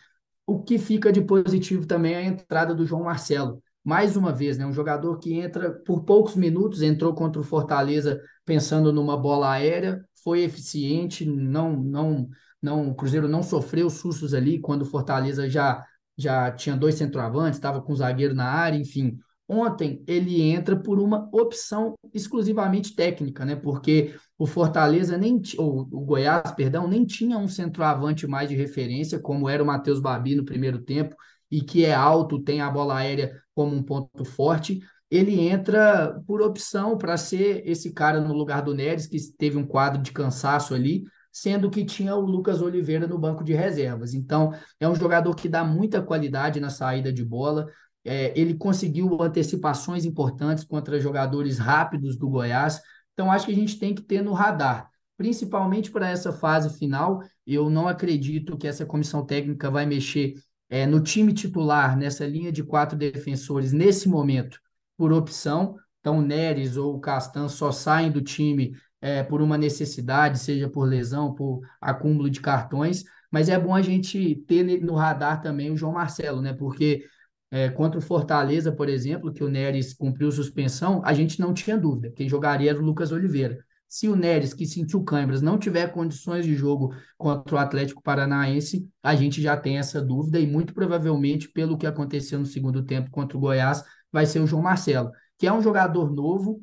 O 0.46 0.62
que 0.62 0.78
fica 0.78 1.10
de 1.10 1.22
positivo 1.22 1.86
também 1.86 2.12
é 2.12 2.18
a 2.18 2.24
entrada 2.24 2.74
do 2.74 2.84
João 2.84 3.04
Marcelo. 3.04 3.62
Mais 3.86 4.16
uma 4.16 4.32
vez, 4.32 4.58
né, 4.58 4.66
um 4.66 4.72
jogador 4.72 5.16
que 5.18 5.32
entra 5.34 5.70
por 5.70 6.02
poucos 6.02 6.34
minutos, 6.34 6.82
entrou 6.82 7.14
contra 7.14 7.40
o 7.40 7.44
Fortaleza 7.44 8.20
pensando 8.44 8.92
numa 8.92 9.16
bola 9.16 9.48
aérea, 9.48 10.04
foi 10.24 10.42
eficiente, 10.42 11.24
não, 11.24 11.76
não 11.76 12.28
não, 12.60 12.90
o 12.90 12.94
Cruzeiro 12.96 13.28
não 13.28 13.44
sofreu 13.44 13.88
sustos 13.88 14.34
ali 14.34 14.58
quando 14.58 14.82
o 14.82 14.86
Fortaleza 14.86 15.48
já 15.48 15.84
já 16.18 16.50
tinha 16.50 16.76
dois 16.76 16.96
centroavantes, 16.96 17.58
estava 17.58 17.80
com 17.80 17.92
o 17.92 17.96
zagueiro 17.96 18.34
na 18.34 18.46
área, 18.46 18.76
enfim. 18.76 19.18
Ontem 19.46 20.02
ele 20.08 20.42
entra 20.42 20.74
por 20.74 20.98
uma 20.98 21.28
opção 21.30 21.94
exclusivamente 22.12 22.96
técnica, 22.96 23.44
né? 23.44 23.54
Porque 23.54 24.16
o 24.36 24.46
Fortaleza 24.46 25.16
nem 25.16 25.40
ou 25.58 25.82
o 25.82 26.00
Goiás, 26.00 26.50
perdão, 26.56 26.88
nem 26.88 27.04
tinha 27.04 27.38
um 27.38 27.46
centroavante 27.46 28.26
mais 28.26 28.48
de 28.48 28.56
referência, 28.56 29.20
como 29.20 29.48
era 29.48 29.62
o 29.62 29.66
Matheus 29.66 30.00
Babi 30.00 30.34
no 30.34 30.44
primeiro 30.44 30.80
tempo, 30.80 31.14
e 31.50 31.60
que 31.60 31.84
é 31.84 31.94
alto, 31.94 32.42
tem 32.42 32.60
a 32.60 32.68
bola 32.70 32.96
aérea 32.96 33.40
como 33.56 33.74
um 33.74 33.82
ponto 33.82 34.24
forte. 34.24 34.80
Ele 35.10 35.40
entra 35.40 36.20
por 36.26 36.42
opção 36.42 36.98
para 36.98 37.16
ser 37.16 37.62
esse 37.66 37.92
cara 37.92 38.20
no 38.20 38.34
lugar 38.34 38.60
do 38.62 38.74
Neres, 38.74 39.06
que 39.06 39.18
teve 39.38 39.56
um 39.56 39.66
quadro 39.66 40.02
de 40.02 40.12
cansaço 40.12 40.74
ali, 40.74 41.04
sendo 41.32 41.70
que 41.70 41.84
tinha 41.84 42.14
o 42.14 42.20
Lucas 42.20 42.60
Oliveira 42.60 43.06
no 43.06 43.18
banco 43.18 43.42
de 43.42 43.54
reservas. 43.54 44.12
Então, 44.14 44.52
é 44.78 44.86
um 44.86 44.94
jogador 44.94 45.34
que 45.34 45.48
dá 45.48 45.64
muita 45.64 46.02
qualidade 46.02 46.60
na 46.60 46.70
saída 46.70 47.12
de 47.12 47.24
bola. 47.24 47.66
É, 48.04 48.38
ele 48.38 48.54
conseguiu 48.54 49.20
antecipações 49.22 50.04
importantes 50.04 50.64
contra 50.64 51.00
jogadores 51.00 51.58
rápidos 51.58 52.16
do 52.16 52.28
Goiás. 52.28 52.80
Então, 53.14 53.32
acho 53.32 53.46
que 53.46 53.52
a 53.52 53.56
gente 53.56 53.78
tem 53.78 53.94
que 53.94 54.02
ter 54.02 54.22
no 54.22 54.32
radar, 54.32 54.90
principalmente 55.16 55.90
para 55.90 56.10
essa 56.10 56.32
fase 56.32 56.76
final. 56.78 57.22
Eu 57.46 57.70
não 57.70 57.88
acredito 57.88 58.56
que 58.58 58.66
essa 58.66 58.84
comissão 58.84 59.24
técnica 59.24 59.70
vai 59.70 59.86
mexer 59.86 60.34
é, 60.68 60.86
no 60.86 61.00
time 61.00 61.32
titular, 61.32 61.96
nessa 61.96 62.26
linha 62.26 62.50
de 62.52 62.62
quatro 62.62 62.96
defensores, 62.96 63.72
nesse 63.72 64.08
momento, 64.08 64.60
por 64.96 65.12
opção. 65.12 65.76
Então, 66.00 66.18
o 66.18 66.22
Neres 66.22 66.76
ou 66.76 66.94
o 66.94 67.00
Castan 67.00 67.48
só 67.48 67.72
saem 67.72 68.10
do 68.10 68.20
time 68.20 68.76
é, 69.00 69.22
por 69.22 69.42
uma 69.42 69.58
necessidade, 69.58 70.38
seja 70.38 70.68
por 70.68 70.84
lesão, 70.84 71.34
por 71.34 71.60
acúmulo 71.80 72.30
de 72.30 72.40
cartões, 72.40 73.04
mas 73.30 73.48
é 73.48 73.58
bom 73.58 73.74
a 73.74 73.82
gente 73.82 74.36
ter 74.46 74.64
no 74.82 74.94
radar 74.94 75.40
também 75.40 75.70
o 75.70 75.76
João 75.76 75.92
Marcelo, 75.92 76.40
né? 76.40 76.52
Porque 76.52 77.04
é, 77.50 77.68
contra 77.68 77.98
o 77.98 78.02
Fortaleza, 78.02 78.72
por 78.72 78.88
exemplo, 78.88 79.32
que 79.32 79.44
o 79.44 79.48
Neres 79.48 79.94
cumpriu 79.94 80.30
suspensão, 80.32 81.02
a 81.04 81.12
gente 81.12 81.40
não 81.40 81.54
tinha 81.54 81.76
dúvida. 81.76 82.10
Quem 82.10 82.28
jogaria 82.28 82.70
era 82.70 82.78
o 82.78 82.84
Lucas 82.84 83.12
Oliveira. 83.12 83.64
Se 83.88 84.08
o 84.08 84.16
Neres, 84.16 84.52
que 84.52 84.66
sentiu 84.66 85.02
câimbras, 85.04 85.40
não 85.40 85.58
tiver 85.58 85.92
condições 85.92 86.44
de 86.44 86.54
jogo 86.54 86.94
contra 87.16 87.54
o 87.54 87.58
Atlético 87.58 88.02
Paranaense, 88.02 88.88
a 89.02 89.14
gente 89.14 89.40
já 89.40 89.56
tem 89.56 89.78
essa 89.78 90.02
dúvida 90.02 90.40
e 90.40 90.46
muito 90.46 90.74
provavelmente, 90.74 91.48
pelo 91.48 91.78
que 91.78 91.86
aconteceu 91.86 92.38
no 92.38 92.46
segundo 92.46 92.84
tempo 92.84 93.10
contra 93.10 93.36
o 93.38 93.40
Goiás, 93.40 93.84
vai 94.10 94.26
ser 94.26 94.40
o 94.40 94.46
João 94.46 94.62
Marcelo, 94.62 95.10
que 95.38 95.46
é 95.46 95.52
um 95.52 95.62
jogador 95.62 96.12
novo, 96.12 96.62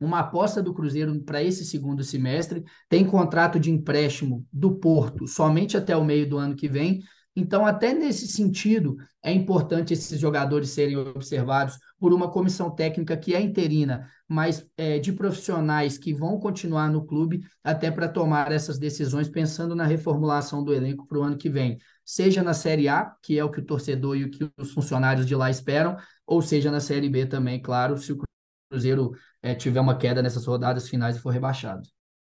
uma 0.00 0.20
aposta 0.20 0.62
do 0.62 0.74
Cruzeiro 0.74 1.18
para 1.22 1.42
esse 1.42 1.64
segundo 1.64 2.02
semestre, 2.02 2.64
tem 2.88 3.06
contrato 3.06 3.58
de 3.58 3.70
empréstimo 3.70 4.46
do 4.52 4.76
Porto 4.76 5.26
somente 5.26 5.76
até 5.76 5.96
o 5.96 6.04
meio 6.04 6.28
do 6.28 6.38
ano 6.38 6.56
que 6.56 6.68
vem. 6.68 7.02
Então, 7.36 7.66
até 7.66 7.92
nesse 7.92 8.28
sentido, 8.28 8.96
é 9.20 9.32
importante 9.32 9.92
esses 9.92 10.20
jogadores 10.20 10.70
serem 10.70 10.96
observados 10.96 11.76
por 11.98 12.12
uma 12.12 12.30
comissão 12.30 12.70
técnica 12.70 13.16
que 13.16 13.34
é 13.34 13.40
interina, 13.40 14.08
mas 14.28 14.64
é, 14.76 15.00
de 15.00 15.12
profissionais 15.12 15.98
que 15.98 16.14
vão 16.14 16.38
continuar 16.38 16.88
no 16.88 17.04
clube 17.04 17.40
até 17.62 17.90
para 17.90 18.08
tomar 18.08 18.52
essas 18.52 18.78
decisões, 18.78 19.28
pensando 19.28 19.74
na 19.74 19.84
reformulação 19.84 20.62
do 20.62 20.72
elenco 20.72 21.08
para 21.08 21.18
o 21.18 21.22
ano 21.22 21.36
que 21.36 21.50
vem. 21.50 21.76
Seja 22.04 22.40
na 22.40 22.54
Série 22.54 22.88
A, 22.88 23.12
que 23.20 23.36
é 23.36 23.44
o 23.44 23.50
que 23.50 23.60
o 23.60 23.64
torcedor 23.66 24.16
e 24.16 24.24
o 24.24 24.30
que 24.30 24.48
os 24.56 24.72
funcionários 24.72 25.26
de 25.26 25.34
lá 25.34 25.50
esperam, 25.50 25.96
ou 26.24 26.40
seja 26.40 26.70
na 26.70 26.80
Série 26.80 27.08
B 27.08 27.26
também, 27.26 27.60
claro, 27.60 27.98
se 27.98 28.12
o 28.12 28.18
Cruzeiro 28.70 29.12
é, 29.42 29.54
tiver 29.56 29.80
uma 29.80 29.98
queda 29.98 30.22
nessas 30.22 30.46
rodadas 30.46 30.88
finais 30.88 31.16
e 31.16 31.20
for 31.20 31.30
rebaixado. 31.30 31.82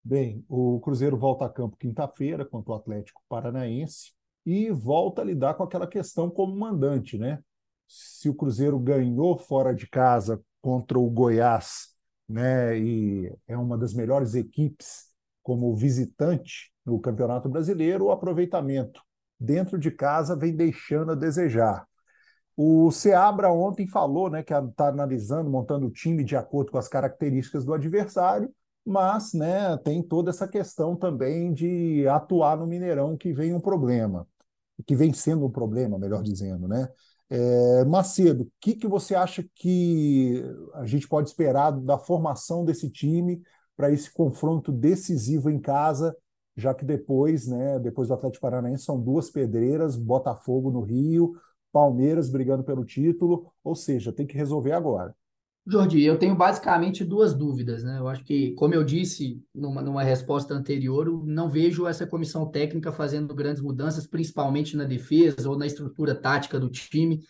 Bem, 0.04 0.44
o 0.48 0.78
Cruzeiro 0.80 1.16
volta 1.16 1.46
a 1.46 1.48
campo 1.48 1.76
quinta-feira 1.78 2.44
contra 2.44 2.72
o 2.72 2.74
Atlético 2.74 3.22
Paranaense 3.28 4.19
e 4.44 4.70
volta 4.70 5.22
a 5.22 5.24
lidar 5.24 5.54
com 5.54 5.62
aquela 5.62 5.86
questão 5.86 6.30
como 6.30 6.56
mandante, 6.56 7.18
né? 7.18 7.40
Se 7.86 8.28
o 8.28 8.34
Cruzeiro 8.34 8.78
ganhou 8.78 9.38
fora 9.38 9.74
de 9.74 9.88
casa 9.88 10.40
contra 10.60 10.98
o 10.98 11.10
Goiás, 11.10 11.88
né, 12.28 12.78
e 12.78 13.32
é 13.48 13.56
uma 13.56 13.76
das 13.76 13.92
melhores 13.92 14.34
equipes 14.34 15.06
como 15.42 15.74
visitante 15.74 16.72
no 16.86 17.00
Campeonato 17.00 17.48
Brasileiro, 17.48 18.04
o 18.04 18.10
aproveitamento 18.12 19.02
dentro 19.38 19.78
de 19.78 19.90
casa 19.90 20.36
vem 20.36 20.54
deixando 20.54 21.12
a 21.12 21.14
desejar. 21.14 21.86
O 22.56 22.90
Seabra 22.92 23.50
ontem 23.50 23.86
falou 23.86 24.30
né, 24.30 24.42
que 24.42 24.52
está 24.52 24.88
analisando, 24.88 25.50
montando 25.50 25.86
o 25.86 25.90
time 25.90 26.22
de 26.22 26.36
acordo 26.36 26.70
com 26.70 26.78
as 26.78 26.88
características 26.88 27.64
do 27.64 27.72
adversário 27.72 28.54
mas 28.84 29.32
né, 29.34 29.76
tem 29.78 30.02
toda 30.02 30.30
essa 30.30 30.48
questão 30.48 30.96
também 30.96 31.52
de 31.52 32.06
atuar 32.08 32.56
no 32.56 32.66
Mineirão, 32.66 33.16
que 33.16 33.32
vem 33.32 33.54
um 33.54 33.60
problema, 33.60 34.26
que 34.86 34.96
vem 34.96 35.12
sendo 35.12 35.46
um 35.46 35.50
problema, 35.50 35.98
melhor 35.98 36.22
dizendo, 36.22 36.68
né? 36.68 36.88
É, 37.28 37.84
Macedo, 37.84 38.44
o 38.44 38.52
que, 38.60 38.74
que 38.74 38.88
você 38.88 39.14
acha 39.14 39.44
que 39.54 40.42
a 40.74 40.84
gente 40.86 41.06
pode 41.08 41.28
esperar 41.28 41.70
da 41.70 41.98
formação 41.98 42.64
desse 42.64 42.90
time 42.90 43.40
para 43.76 43.90
esse 43.92 44.12
confronto 44.12 44.72
decisivo 44.72 45.48
em 45.48 45.60
casa, 45.60 46.16
já 46.56 46.74
que 46.74 46.84
depois, 46.84 47.46
né, 47.46 47.78
depois 47.78 48.08
do 48.08 48.14
Atlético 48.14 48.42
Paranaense, 48.42 48.84
são 48.84 49.00
duas 49.00 49.30
pedreiras, 49.30 49.96
Botafogo 49.96 50.70
no 50.70 50.80
Rio, 50.82 51.32
Palmeiras 51.72 52.28
brigando 52.28 52.64
pelo 52.64 52.84
título, 52.84 53.52
ou 53.62 53.74
seja, 53.76 54.12
tem 54.12 54.26
que 54.26 54.36
resolver 54.36 54.72
agora. 54.72 55.14
Jordi, 55.66 56.02
eu 56.02 56.18
tenho 56.18 56.34
basicamente 56.34 57.04
duas 57.04 57.34
dúvidas, 57.34 57.84
né? 57.84 57.98
Eu 57.98 58.08
acho 58.08 58.24
que, 58.24 58.52
como 58.54 58.74
eu 58.74 58.82
disse 58.82 59.42
numa, 59.54 59.82
numa 59.82 60.02
resposta 60.02 60.54
anterior, 60.54 61.06
eu 61.06 61.22
não 61.24 61.48
vejo 61.48 61.86
essa 61.86 62.06
comissão 62.06 62.50
técnica 62.50 62.90
fazendo 62.90 63.34
grandes 63.34 63.62
mudanças, 63.62 64.06
principalmente 64.06 64.76
na 64.76 64.84
defesa 64.84 65.48
ou 65.48 65.56
na 65.56 65.66
estrutura 65.66 66.14
tática 66.14 66.58
do 66.58 66.70
time. 66.70 67.20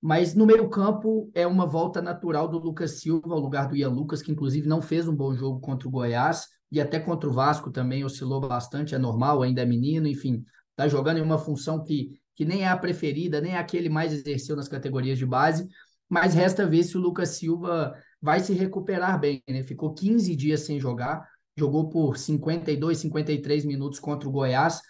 Mas 0.00 0.34
no 0.34 0.44
meio-campo 0.44 1.30
é 1.34 1.46
uma 1.46 1.66
volta 1.66 2.02
natural 2.02 2.48
do 2.48 2.58
Lucas 2.58 3.00
Silva 3.00 3.34
ao 3.34 3.40
lugar 3.40 3.68
do 3.68 3.76
Ian 3.76 3.90
Lucas, 3.90 4.20
que 4.20 4.32
inclusive 4.32 4.68
não 4.68 4.82
fez 4.82 5.06
um 5.06 5.14
bom 5.14 5.34
jogo 5.34 5.60
contra 5.60 5.88
o 5.88 5.90
Goiás 5.90 6.46
e 6.70 6.80
até 6.80 6.98
contra 6.98 7.28
o 7.28 7.32
Vasco 7.32 7.70
também 7.70 8.04
oscilou 8.04 8.40
bastante, 8.40 8.94
é 8.94 8.98
normal, 8.98 9.42
ainda 9.42 9.62
é 9.62 9.64
menino, 9.64 10.08
enfim, 10.08 10.44
tá 10.74 10.88
jogando 10.88 11.18
em 11.18 11.22
uma 11.22 11.38
função 11.38 11.82
que, 11.82 12.20
que 12.34 12.44
nem 12.44 12.64
é 12.64 12.68
a 12.68 12.76
preferida, 12.76 13.40
nem 13.40 13.52
é 13.52 13.58
a 13.58 13.64
que 13.64 13.76
ele 13.76 13.88
mais 13.88 14.12
exerceu 14.12 14.56
nas 14.56 14.68
categorias 14.68 15.16
de 15.16 15.24
base, 15.24 15.68
mas 16.08 16.34
resta 16.34 16.66
ver 16.66 16.82
se 16.82 16.96
o 16.96 17.00
Lucas 17.00 17.30
Silva 17.30 17.94
vai 18.20 18.40
se 18.40 18.52
recuperar 18.52 19.18
bem, 19.18 19.42
né? 19.48 19.62
Ficou 19.62 19.94
15 19.94 20.34
dias 20.34 20.60
sem 20.60 20.78
jogar, 20.78 21.26
jogou 21.56 21.88
por 21.88 22.16
52, 22.16 22.98
53 22.98 23.64
minutos 23.64 23.98
contra 23.98 24.28
o 24.28 24.32
Goiás, 24.32 24.80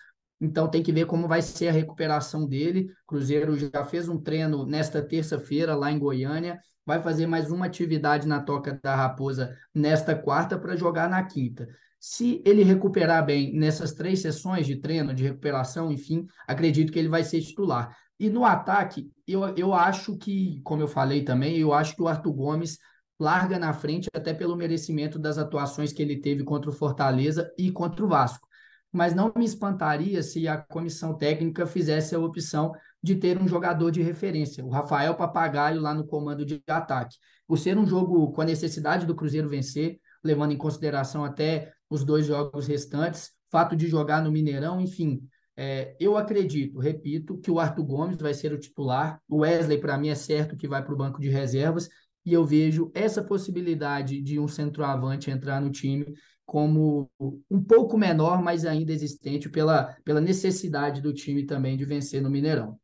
então 0.41 0.69
tem 0.69 0.83
que 0.83 0.93
ver 0.93 1.07
como 1.07 1.29
vai 1.29 1.41
ser 1.41 1.69
a 1.69 1.73
recuperação 1.73 2.47
dele. 2.47 2.89
Cruzeiro 3.07 3.57
já 3.57 3.85
fez 3.85 4.09
um 4.09 4.21
treino 4.21 4.67
nesta 4.67 5.03
terça-feira 5.03 5.75
lá 5.75 5.91
em 5.91 5.99
Goiânia, 5.99 6.61
vai 6.85 7.03
fazer 7.03 7.27
mais 7.27 7.51
uma 7.51 7.67
atividade 7.67 8.29
na 8.29 8.41
Toca 8.41 8.79
da 8.83 8.95
Raposa 8.95 9.57
nesta 9.75 10.15
quarta 10.15 10.59
para 10.59 10.77
jogar 10.77 11.09
na 11.09 11.23
quinta. 11.25 11.67
Se 11.99 12.43
ele 12.45 12.63
recuperar 12.63 13.25
bem 13.25 13.55
nessas 13.55 13.95
três 13.95 14.21
sessões 14.21 14.67
de 14.67 14.77
treino, 14.77 15.15
de 15.15 15.23
recuperação, 15.23 15.91
enfim, 15.91 16.27
acredito 16.47 16.93
que 16.93 16.99
ele 16.99 17.09
vai 17.09 17.25
ser 17.25 17.41
titular. 17.41 17.97
E 18.25 18.31
no 18.31 18.45
ataque, 18.45 19.11
eu, 19.27 19.43
eu 19.57 19.75
acho 19.75 20.17
que, 20.17 20.61
como 20.63 20.83
eu 20.83 20.89
falei 20.89 21.23
também, 21.25 21.59
eu 21.59 21.73
acho 21.73 21.95
que 21.95 22.03
o 22.03 22.09
Arthur 22.09 22.33
Gomes 22.33 22.79
larga 23.19 23.59
na 23.59 23.73
frente 23.73 24.09
até 24.15 24.33
pelo 24.33 24.57
merecimento 24.57 25.19
das 25.19 25.39
atuações 25.39 25.93
que 25.93 26.03
ele 26.03 26.21
teve 26.21 26.43
contra 26.43 26.71
o 26.71 26.73
Fortaleza 26.73 27.53
e 27.59 27.71
contra 27.71 28.05
o 28.05 28.09
Vasco 28.09 28.49
mas 28.95 29.13
não 29.13 29.33
me 29.37 29.45
espantaria 29.45 30.23
se 30.23 30.47
a 30.47 30.57
comissão 30.57 31.19
técnica 31.19 31.67
fizesse 31.67 32.15
a 32.15 32.19
opção 32.21 32.73
de 33.03 33.17
ter 33.17 33.37
um 33.37 33.49
jogador 33.49 33.91
de 33.91 34.01
referência, 34.01 34.65
o 34.65 34.71
Rafael 34.71 35.17
Papagaio 35.17 35.81
lá 35.81 35.93
no 35.93 36.07
comando 36.07 36.47
de 36.47 36.63
ataque. 36.69 37.17
Por 37.45 37.59
ser 37.59 37.77
um 37.77 37.85
jogo 37.85 38.31
com 38.31 38.41
a 38.41 38.45
necessidade 38.45 39.05
do 39.05 39.17
Cruzeiro 39.17 39.49
vencer, 39.49 39.99
levando 40.23 40.53
em 40.53 40.57
consideração 40.57 41.25
até 41.25 41.73
os 41.91 42.05
dois 42.05 42.25
jogos 42.25 42.69
restantes, 42.69 43.33
fato 43.51 43.75
de 43.75 43.89
jogar 43.89 44.23
no 44.23 44.31
Mineirão, 44.31 44.81
enfim, 44.81 45.21
é, 45.57 45.97
eu 46.01 46.17
acredito, 46.17 46.79
repito, 46.79 47.39
que 47.39 47.51
o 47.51 47.61
Arthur 47.61 47.85
Gomes 47.85 48.19
vai 48.19 48.35
ser 48.35 48.53
o 48.53 48.59
titular, 48.59 49.21
o 49.29 49.39
Wesley, 49.39 49.79
para 49.79 49.97
mim, 49.97 50.09
é 50.09 50.15
certo 50.15 50.57
que 50.57 50.67
vai 50.67 50.85
para 50.85 50.95
o 50.95 50.97
banco 50.97 51.21
de 51.21 51.29
reservas, 51.29 51.89
e 52.25 52.33
eu 52.33 52.45
vejo 52.45 52.91
essa 52.95 53.23
possibilidade 53.23 54.21
de 54.21 54.39
um 54.39 54.49
centroavante 54.49 55.31
entrar 55.31 55.61
no 55.61 55.71
time 55.71 56.15
como 56.45 57.11
um 57.51 57.63
pouco 57.63 57.97
menor, 57.97 58.43
mas 58.43 58.65
ainda 58.65 58.93
existente 58.93 59.49
pela, 59.49 59.97
pela 60.05 60.21
necessidade 60.21 61.01
do 61.01 61.13
time 61.13 61.45
também 61.45 61.77
de 61.77 61.85
vencer 61.85 62.21
no 62.21 62.31
Mineirão. 62.31 62.79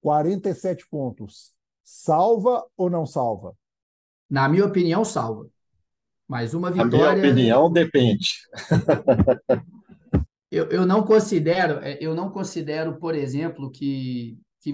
47 0.00 0.86
pontos. 0.88 1.52
Salva 1.82 2.64
ou 2.76 2.88
não 2.88 3.06
salva? 3.06 3.54
Na 4.28 4.48
minha 4.48 4.64
opinião, 4.64 5.04
salva. 5.04 5.46
Mas 6.26 6.54
uma 6.54 6.70
vitória. 6.70 6.90
Na 6.90 7.14
minha 7.14 7.32
opinião, 7.32 7.72
depende. 7.72 8.40
eu, 10.56 10.68
eu 10.70 10.86
não 10.86 11.02
considero, 11.02 11.80
é, 11.82 11.98
eu 12.00 12.14
não 12.14 12.30
considero, 12.30 12.98
por 12.98 13.14
exemplo, 13.14 13.70
que, 13.70 14.38
que 14.60 14.72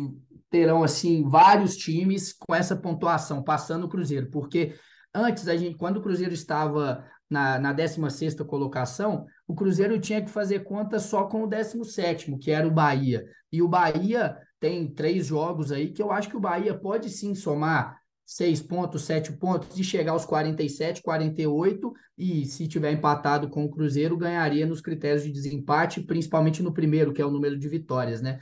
terão 0.49 0.85
assim 0.85 1.29
vários 1.29 1.77
times 1.77 2.33
com 2.33 2.55
essa 2.55 2.77
pontuação 2.77 3.43
passando 3.43 3.85
o 3.85 3.89
Cruzeiro, 3.89 4.31
porque 4.31 4.75
antes 5.15 5.49
a 5.49 5.57
gente, 5.57 5.77
quando 5.77 5.97
o 5.97 6.03
Cruzeiro 6.03 6.33
estava 6.33 7.05
na, 7.29 7.59
na 7.59 7.73
16 7.73 8.35
colocação, 8.47 9.27
o 9.47 9.55
Cruzeiro 9.55 9.99
tinha 9.99 10.23
que 10.23 10.31
fazer 10.31 10.61
conta 10.61 10.99
só 10.99 11.25
com 11.25 11.45
o 11.45 11.49
17, 11.49 12.37
que 12.39 12.51
era 12.51 12.69
o 12.69 12.71
Bahia. 12.71 13.25
E 13.51 13.63
o 13.63 13.69
Bahia 13.69 14.37
tem 14.61 14.87
três 14.87 15.27
jogos 15.27 15.73
aí 15.73 15.91
que 15.91 16.03
eu 16.03 16.13
acho 16.13 16.29
que 16.29 16.37
o 16.37 16.41
Bahia 16.41 16.79
pode 16.79 17.11
sim 17.11 17.35
somar 17.35 17.99
seis 18.35 18.63
pontos, 18.63 19.03
sete 19.03 19.33
pontos 19.33 19.79
e 19.79 19.85
chegar 19.85 20.13
aos 20.13 20.25
47, 20.25 21.03
48 21.03 21.93
e 22.17 22.47
se 22.47 22.67
tiver 22.67 22.93
empatado 22.93 23.49
com 23.51 23.65
o 23.65 23.71
Cruzeiro 23.71 24.17
ganharia 24.17 24.65
nos 24.67 24.81
critérios 24.81 25.23
de 25.23 25.31
desempate, 25.31 26.01
principalmente 26.01 26.63
no 26.63 26.73
primeiro, 26.73 27.13
que 27.13 27.21
é 27.21 27.27
o 27.27 27.31
número 27.31 27.59
de 27.59 27.69
vitórias, 27.69 28.23
né? 28.23 28.39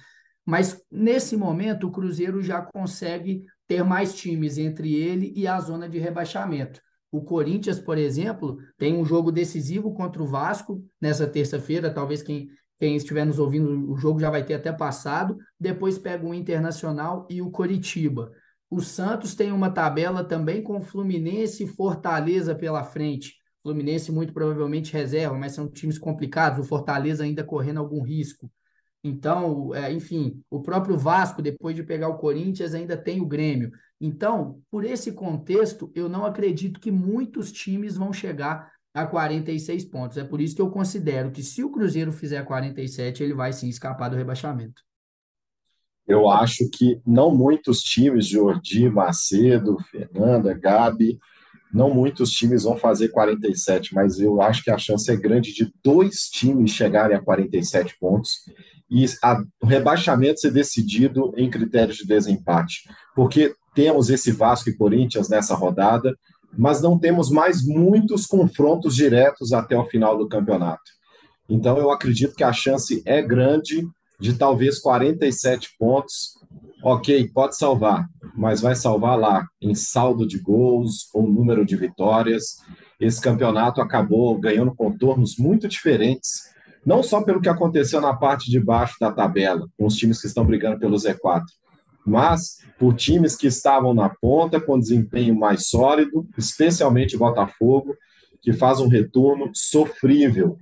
Mas 0.46 0.81
nesse 0.90 1.37
momento 1.37 1.88
o 1.88 1.90
Cruzeiro 1.90 2.40
já 2.40 2.62
consegue 2.62 3.42
ter 3.66 3.83
mais 3.83 4.14
times 4.14 4.59
entre 4.59 4.94
ele 4.94 5.33
e 5.35 5.46
a 5.46 5.59
zona 5.61 5.88
de 5.88 5.98
rebaixamento. 5.98 6.81
O 7.11 7.22
Corinthians, 7.22 7.81
por 7.81 7.98
exemplo, 7.98 8.59
tem 8.79 8.96
um 8.96 9.05
jogo 9.05 9.33
decisivo 9.33 9.92
contra 9.92 10.22
o 10.22 10.26
Vasco 10.26 10.85
nessa 11.00 11.26
terça-feira. 11.26 11.92
Talvez 11.92 12.22
quem, 12.22 12.48
quem 12.79 12.94
estiver 12.94 13.24
nos 13.24 13.40
ouvindo, 13.40 13.90
o 13.90 13.96
jogo 13.96 14.20
já 14.20 14.31
vai 14.31 14.44
ter 14.44 14.55
até 14.55 14.72
passado. 14.72 15.37
Depois 15.59 15.98
pega 15.98 16.24
o 16.24 16.33
Internacional 16.33 17.26
e 17.29 17.42
o 17.42 17.50
Coritiba. 17.50 18.31
O 18.70 18.80
Santos 18.80 19.35
tem 19.35 19.50
uma 19.50 19.68
tabela 19.68 20.22
também 20.22 20.62
com 20.62 20.80
Fluminense 20.80 21.64
e 21.64 21.66
Fortaleza 21.66 22.54
pela 22.54 22.85
frente. 22.85 23.35
Fluminense 23.62 24.12
muito 24.12 24.33
provavelmente 24.33 24.92
reserva, 24.92 25.37
mas 25.37 25.52
são 25.52 25.68
times 25.68 25.98
complicados. 25.98 26.61
O 26.61 26.68
Fortaleza 26.68 27.24
ainda 27.24 27.42
correndo 27.42 27.80
algum 27.80 28.00
risco. 28.00 28.50
Então, 29.02 29.74
é, 29.74 29.92
enfim, 29.92 30.42
o 30.48 30.62
próprio 30.62 30.96
Vasco, 30.96 31.42
depois 31.42 31.74
de 31.74 31.83
pegar 31.83 32.09
o 32.09 32.18
Corinthians, 32.18 32.72
ainda 32.72 32.96
tem 32.96 33.20
o 33.20 33.26
Grêmio. 33.26 33.72
Então, 34.00 34.62
por 34.70 34.85
esse 34.85 35.12
contexto, 35.12 35.90
eu 35.94 36.09
não 36.09 36.24
acredito 36.24 36.78
que 36.78 36.92
muitos 36.92 37.50
times 37.50 37.96
vão 37.96 38.12
chegar 38.12 38.70
a 38.94 39.06
46 39.06 39.85
pontos. 39.87 40.16
É 40.16 40.24
por 40.24 40.40
isso 40.40 40.54
que 40.54 40.62
eu 40.62 40.70
considero 40.70 41.30
que 41.33 41.42
se 41.42 41.64
o 41.64 41.70
Cruzeiro 41.70 42.12
fizer 42.12 42.44
47, 42.44 43.22
ele 43.22 43.35
vai 43.35 43.52
sim 43.52 43.68
escapar 43.68 44.09
do 44.09 44.16
rebaixamento. 44.16 44.83
Eu 46.07 46.29
acho 46.29 46.69
que 46.71 47.01
não 47.07 47.35
muitos 47.35 47.81
times, 47.81 48.27
Jordi, 48.27 48.89
Macedo, 48.89 49.77
Fernanda, 49.91 50.53
Gabi, 50.55 51.19
não 51.73 51.95
muitos 51.95 52.33
times 52.33 52.65
vão 52.65 52.77
fazer 52.77 53.09
47, 53.09 53.95
mas 53.95 54.19
eu 54.19 54.43
acho 54.43 54.63
que 54.63 54.71
a 54.71 54.79
chance 54.79 55.11
é 55.11 55.17
grande 55.17 55.53
de 55.53 55.73
dois 55.85 56.29
times 56.29 56.73
chegarem 56.73 57.17
a 57.17 57.23
47 57.23 57.97
pontos 57.99 58.39
e 58.91 59.07
a, 59.23 59.41
o 59.63 59.67
rebaixamento 59.67 60.41
ser 60.41 60.51
decidido 60.51 61.33
em 61.37 61.49
critérios 61.49 61.99
de 61.99 62.07
desempate, 62.07 62.89
porque 63.15 63.55
temos 63.75 64.11
esse 64.11 64.33
Vasco 64.33 64.69
e 64.69 64.77
Corinthians 64.77 65.29
nessa 65.29 65.55
rodada, 65.55 66.13
mas 66.59 66.83
não 66.83 66.99
temos 66.99 67.31
mais 67.31 67.65
muitos 67.65 68.27
confrontos 68.27 68.97
diretos 68.97 69.53
até 69.53 69.79
o 69.79 69.87
final 69.87 70.19
do 70.19 70.29
campeonato. 70.29 70.83
Então 71.49 71.79
eu 71.79 71.91
acredito 71.93 72.35
que 72.35 72.43
a 72.43 72.53
chance 72.53 73.01
é 73.07 73.23
grande 73.23 73.87
de 74.20 74.35
talvez 74.35 74.78
47 74.78 75.70
pontos. 75.78 76.38
Ok, 76.83 77.28
pode 77.35 77.56
salvar, 77.56 78.06
mas 78.37 78.61
vai 78.61 78.74
salvar 78.74 79.18
lá 79.18 79.46
em 79.61 79.74
saldo 79.74 80.26
de 80.26 80.38
gols 80.38 81.09
ou 81.12 81.28
número 81.28 81.64
de 81.64 81.76
vitórias. 81.76 82.59
Esse 82.98 83.20
campeonato 83.20 83.80
acabou 83.80 84.38
ganhando 84.38 84.74
contornos 84.74 85.37
muito 85.37 85.68
diferentes 85.68 86.50
não 86.85 87.02
só 87.02 87.23
pelo 87.23 87.40
que 87.40 87.48
aconteceu 87.48 88.00
na 88.00 88.14
parte 88.14 88.50
de 88.50 88.58
baixo 88.58 88.96
da 89.00 89.12
tabela, 89.12 89.68
com 89.79 89.87
os 89.87 89.96
times 89.96 90.21
que 90.21 90.27
estão 90.27 90.44
brigando 90.44 90.79
pelo 90.79 90.96
Z4, 90.96 91.42
mas 92.06 92.58
por 92.79 92.94
times 92.94 93.37
que 93.37 93.46
estavam 93.46 93.92
na 93.92 94.08
ponta 94.08 94.60
com 94.60 94.79
desempenho 94.79 95.38
mais 95.38 95.68
sólido, 95.68 96.27
especialmente 96.38 97.16
Botafogo, 97.16 97.94
que 98.43 98.53
faz 98.53 98.81
um 98.81 98.88
retorno 98.88 99.51
sofrível. 99.55 100.57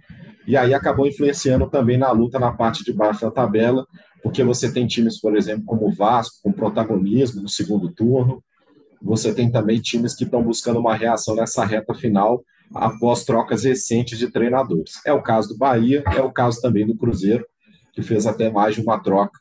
E 0.47 0.57
aí 0.57 0.73
acabou 0.73 1.07
influenciando 1.07 1.69
também 1.69 1.99
na 1.99 2.11
luta 2.11 2.39
na 2.39 2.53
parte 2.53 2.85
de 2.85 2.93
baixo 2.93 3.21
da 3.21 3.31
tabela, 3.31 3.87
porque 4.23 4.43
você 4.43 4.73
tem 4.73 4.87
times, 4.87 5.21
por 5.21 5.37
exemplo, 5.37 5.65
como 5.65 5.87
o 5.87 5.93
Vasco, 5.93 6.39
com 6.43 6.53
protagonismo 6.53 7.43
no 7.43 7.49
segundo 7.49 7.93
turno. 7.93 8.43
Você 9.01 9.33
tem 9.33 9.51
também 9.51 9.81
times 9.81 10.15
que 10.15 10.25
estão 10.25 10.43
buscando 10.43 10.81
uma 10.81 10.95
reação 10.95 11.37
nessa 11.37 11.65
reta 11.65 11.95
final, 11.95 12.43
após 12.75 13.25
trocas 13.25 13.65
recentes 13.65 14.19
de 14.19 14.31
treinadores. 14.31 15.01
É 15.07 15.13
o 15.13 15.23
caso 15.23 15.49
do 15.49 15.57
Bahia, 15.57 16.03
é 16.15 16.21
o 16.21 16.33
caso 16.33 16.61
também 16.61 16.87
do 16.87 16.97
Cruzeiro, 16.97 17.45
que 17.93 18.03
fez 18.03 18.27
até 18.27 18.51
mais 18.51 18.75
de 18.75 18.81
uma 18.81 18.99
troca. 18.99 19.39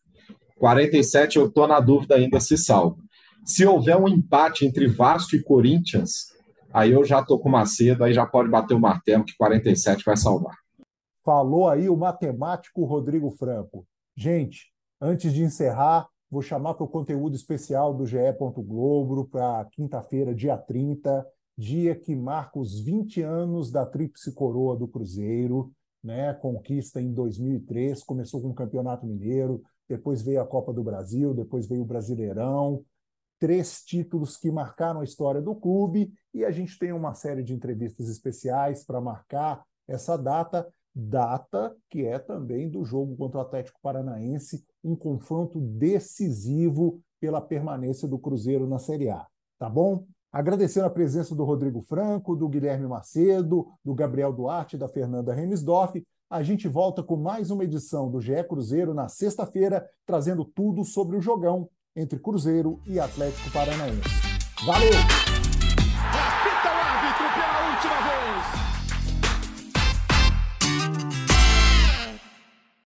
47, 0.60 1.38
eu 1.38 1.48
estou 1.48 1.68
na 1.68 1.80
dúvida 1.80 2.16
ainda 2.16 2.40
se 2.40 2.58
salva. 2.58 2.98
Se 3.46 3.66
houver 3.66 3.96
um 3.98 4.08
empate 4.08 4.66
entre 4.66 4.88
Vasco 4.88 5.36
e 5.36 5.44
Corinthians, 5.44 6.37
Aí 6.78 6.91
eu 6.91 7.03
já 7.03 7.25
tô 7.25 7.39
com 7.39 7.49
Macedo, 7.49 8.03
aí 8.03 8.13
já 8.13 8.23
pode 8.23 8.51
bater 8.51 8.75
o 8.75 8.80
martelo 8.80 9.25
que 9.25 9.36
47 9.36 10.05
vai 10.05 10.15
salvar. 10.15 10.55
Falou 11.25 11.67
aí 11.67 11.89
o 11.89 11.97
matemático 11.97 12.86
Rodrigo 12.86 13.32
Franco. 13.32 13.84
Gente, 14.15 14.71
antes 15.01 15.34
de 15.34 15.41
encerrar, 15.41 16.07
vou 16.30 16.43
chamar 16.43 16.75
para 16.75 16.84
o 16.84 16.88
conteúdo 16.88 17.36
especial 17.36 17.95
do 17.95 18.05
GE. 18.05 18.17
Globo 18.57 19.25
para 19.25 19.65
quinta-feira, 19.71 20.36
dia 20.36 20.55
30, 20.55 21.25
dia 21.57 21.95
que 21.95 22.15
marca 22.15 22.59
os 22.59 22.80
20 22.80 23.23
anos 23.23 23.71
da 23.71 23.84
Tríplice 23.84 24.32
Coroa 24.36 24.78
do 24.78 24.88
Cruzeiro, 24.88 25.71
né? 26.03 26.32
Conquista 26.36 27.01
em 27.01 27.11
2003, 27.11 28.03
começou 28.03 28.39
com 28.39 28.49
o 28.49 28.53
Campeonato 28.53 29.07
Mineiro, 29.07 29.63
depois 29.89 30.21
veio 30.21 30.43
a 30.43 30.45
Copa 30.45 30.71
do 30.71 30.84
Brasil, 30.84 31.34
depois 31.34 31.67
veio 31.67 31.82
o 31.82 31.88
Brasileirão, 31.88 32.86
três 33.40 33.84
títulos 33.84 34.38
que 34.38 34.52
marcaram 34.52 35.02
a 35.02 35.04
história 35.04 35.42
do 35.42 35.56
clube 35.56 36.12
e 36.34 36.44
a 36.44 36.52
gente 36.52 36.78
tem 36.78 36.92
uma 36.92 37.14
série 37.14 37.44
de 37.44 37.54
entrevistas 37.54 38.10
especiais 38.10 38.84
para 38.84 39.02
marcar 39.02 39.64
essa 39.88 40.18
data, 40.18 40.68
data 40.94 41.76
que 41.90 42.06
é 42.06 42.20
também 42.20 42.70
do 42.70 42.84
jogo 42.84 43.16
contra 43.16 43.40
o 43.40 43.42
Atlético 43.42 43.80
Paranaense, 43.82 44.66
um 44.84 44.96
confronto 44.96 45.60
decisivo 45.60 47.00
pela 47.20 47.42
permanência 47.42 48.08
do 48.08 48.20
Cruzeiro 48.20 48.68
na 48.68 48.80
Série 48.80 49.10
A. 49.10 49.26
Tá 49.58 49.70
bom? 49.70 50.06
Agradecendo 50.32 50.86
a 50.86 50.92
presença 50.92 51.34
do 51.34 51.44
Rodrigo 51.44 51.82
Franco, 51.82 52.36
do 52.36 52.50
Guilherme 52.50 52.88
Macedo, 52.88 53.68
do 53.84 53.96
Gabriel 53.96 54.34
Duarte, 54.34 54.78
da 54.78 54.88
Fernanda 54.88 55.34
Remisdorf. 55.34 56.04
A 56.30 56.44
gente 56.44 56.68
volta 56.68 57.02
com 57.02 57.16
mais 57.16 57.50
uma 57.50 57.64
edição 57.64 58.12
do 58.12 58.20
GE 58.20 58.44
Cruzeiro 58.44 58.94
na 58.94 59.08
sexta-feira, 59.08 59.90
trazendo 60.06 60.44
tudo 60.44 60.84
sobre 60.84 61.16
o 61.16 61.22
jogão 61.22 61.70
entre 61.98 62.20
Cruzeiro 62.20 62.80
e 62.86 63.00
Atlético 63.00 63.50
Paranaense. 63.50 64.02
Valeu! 64.66 64.91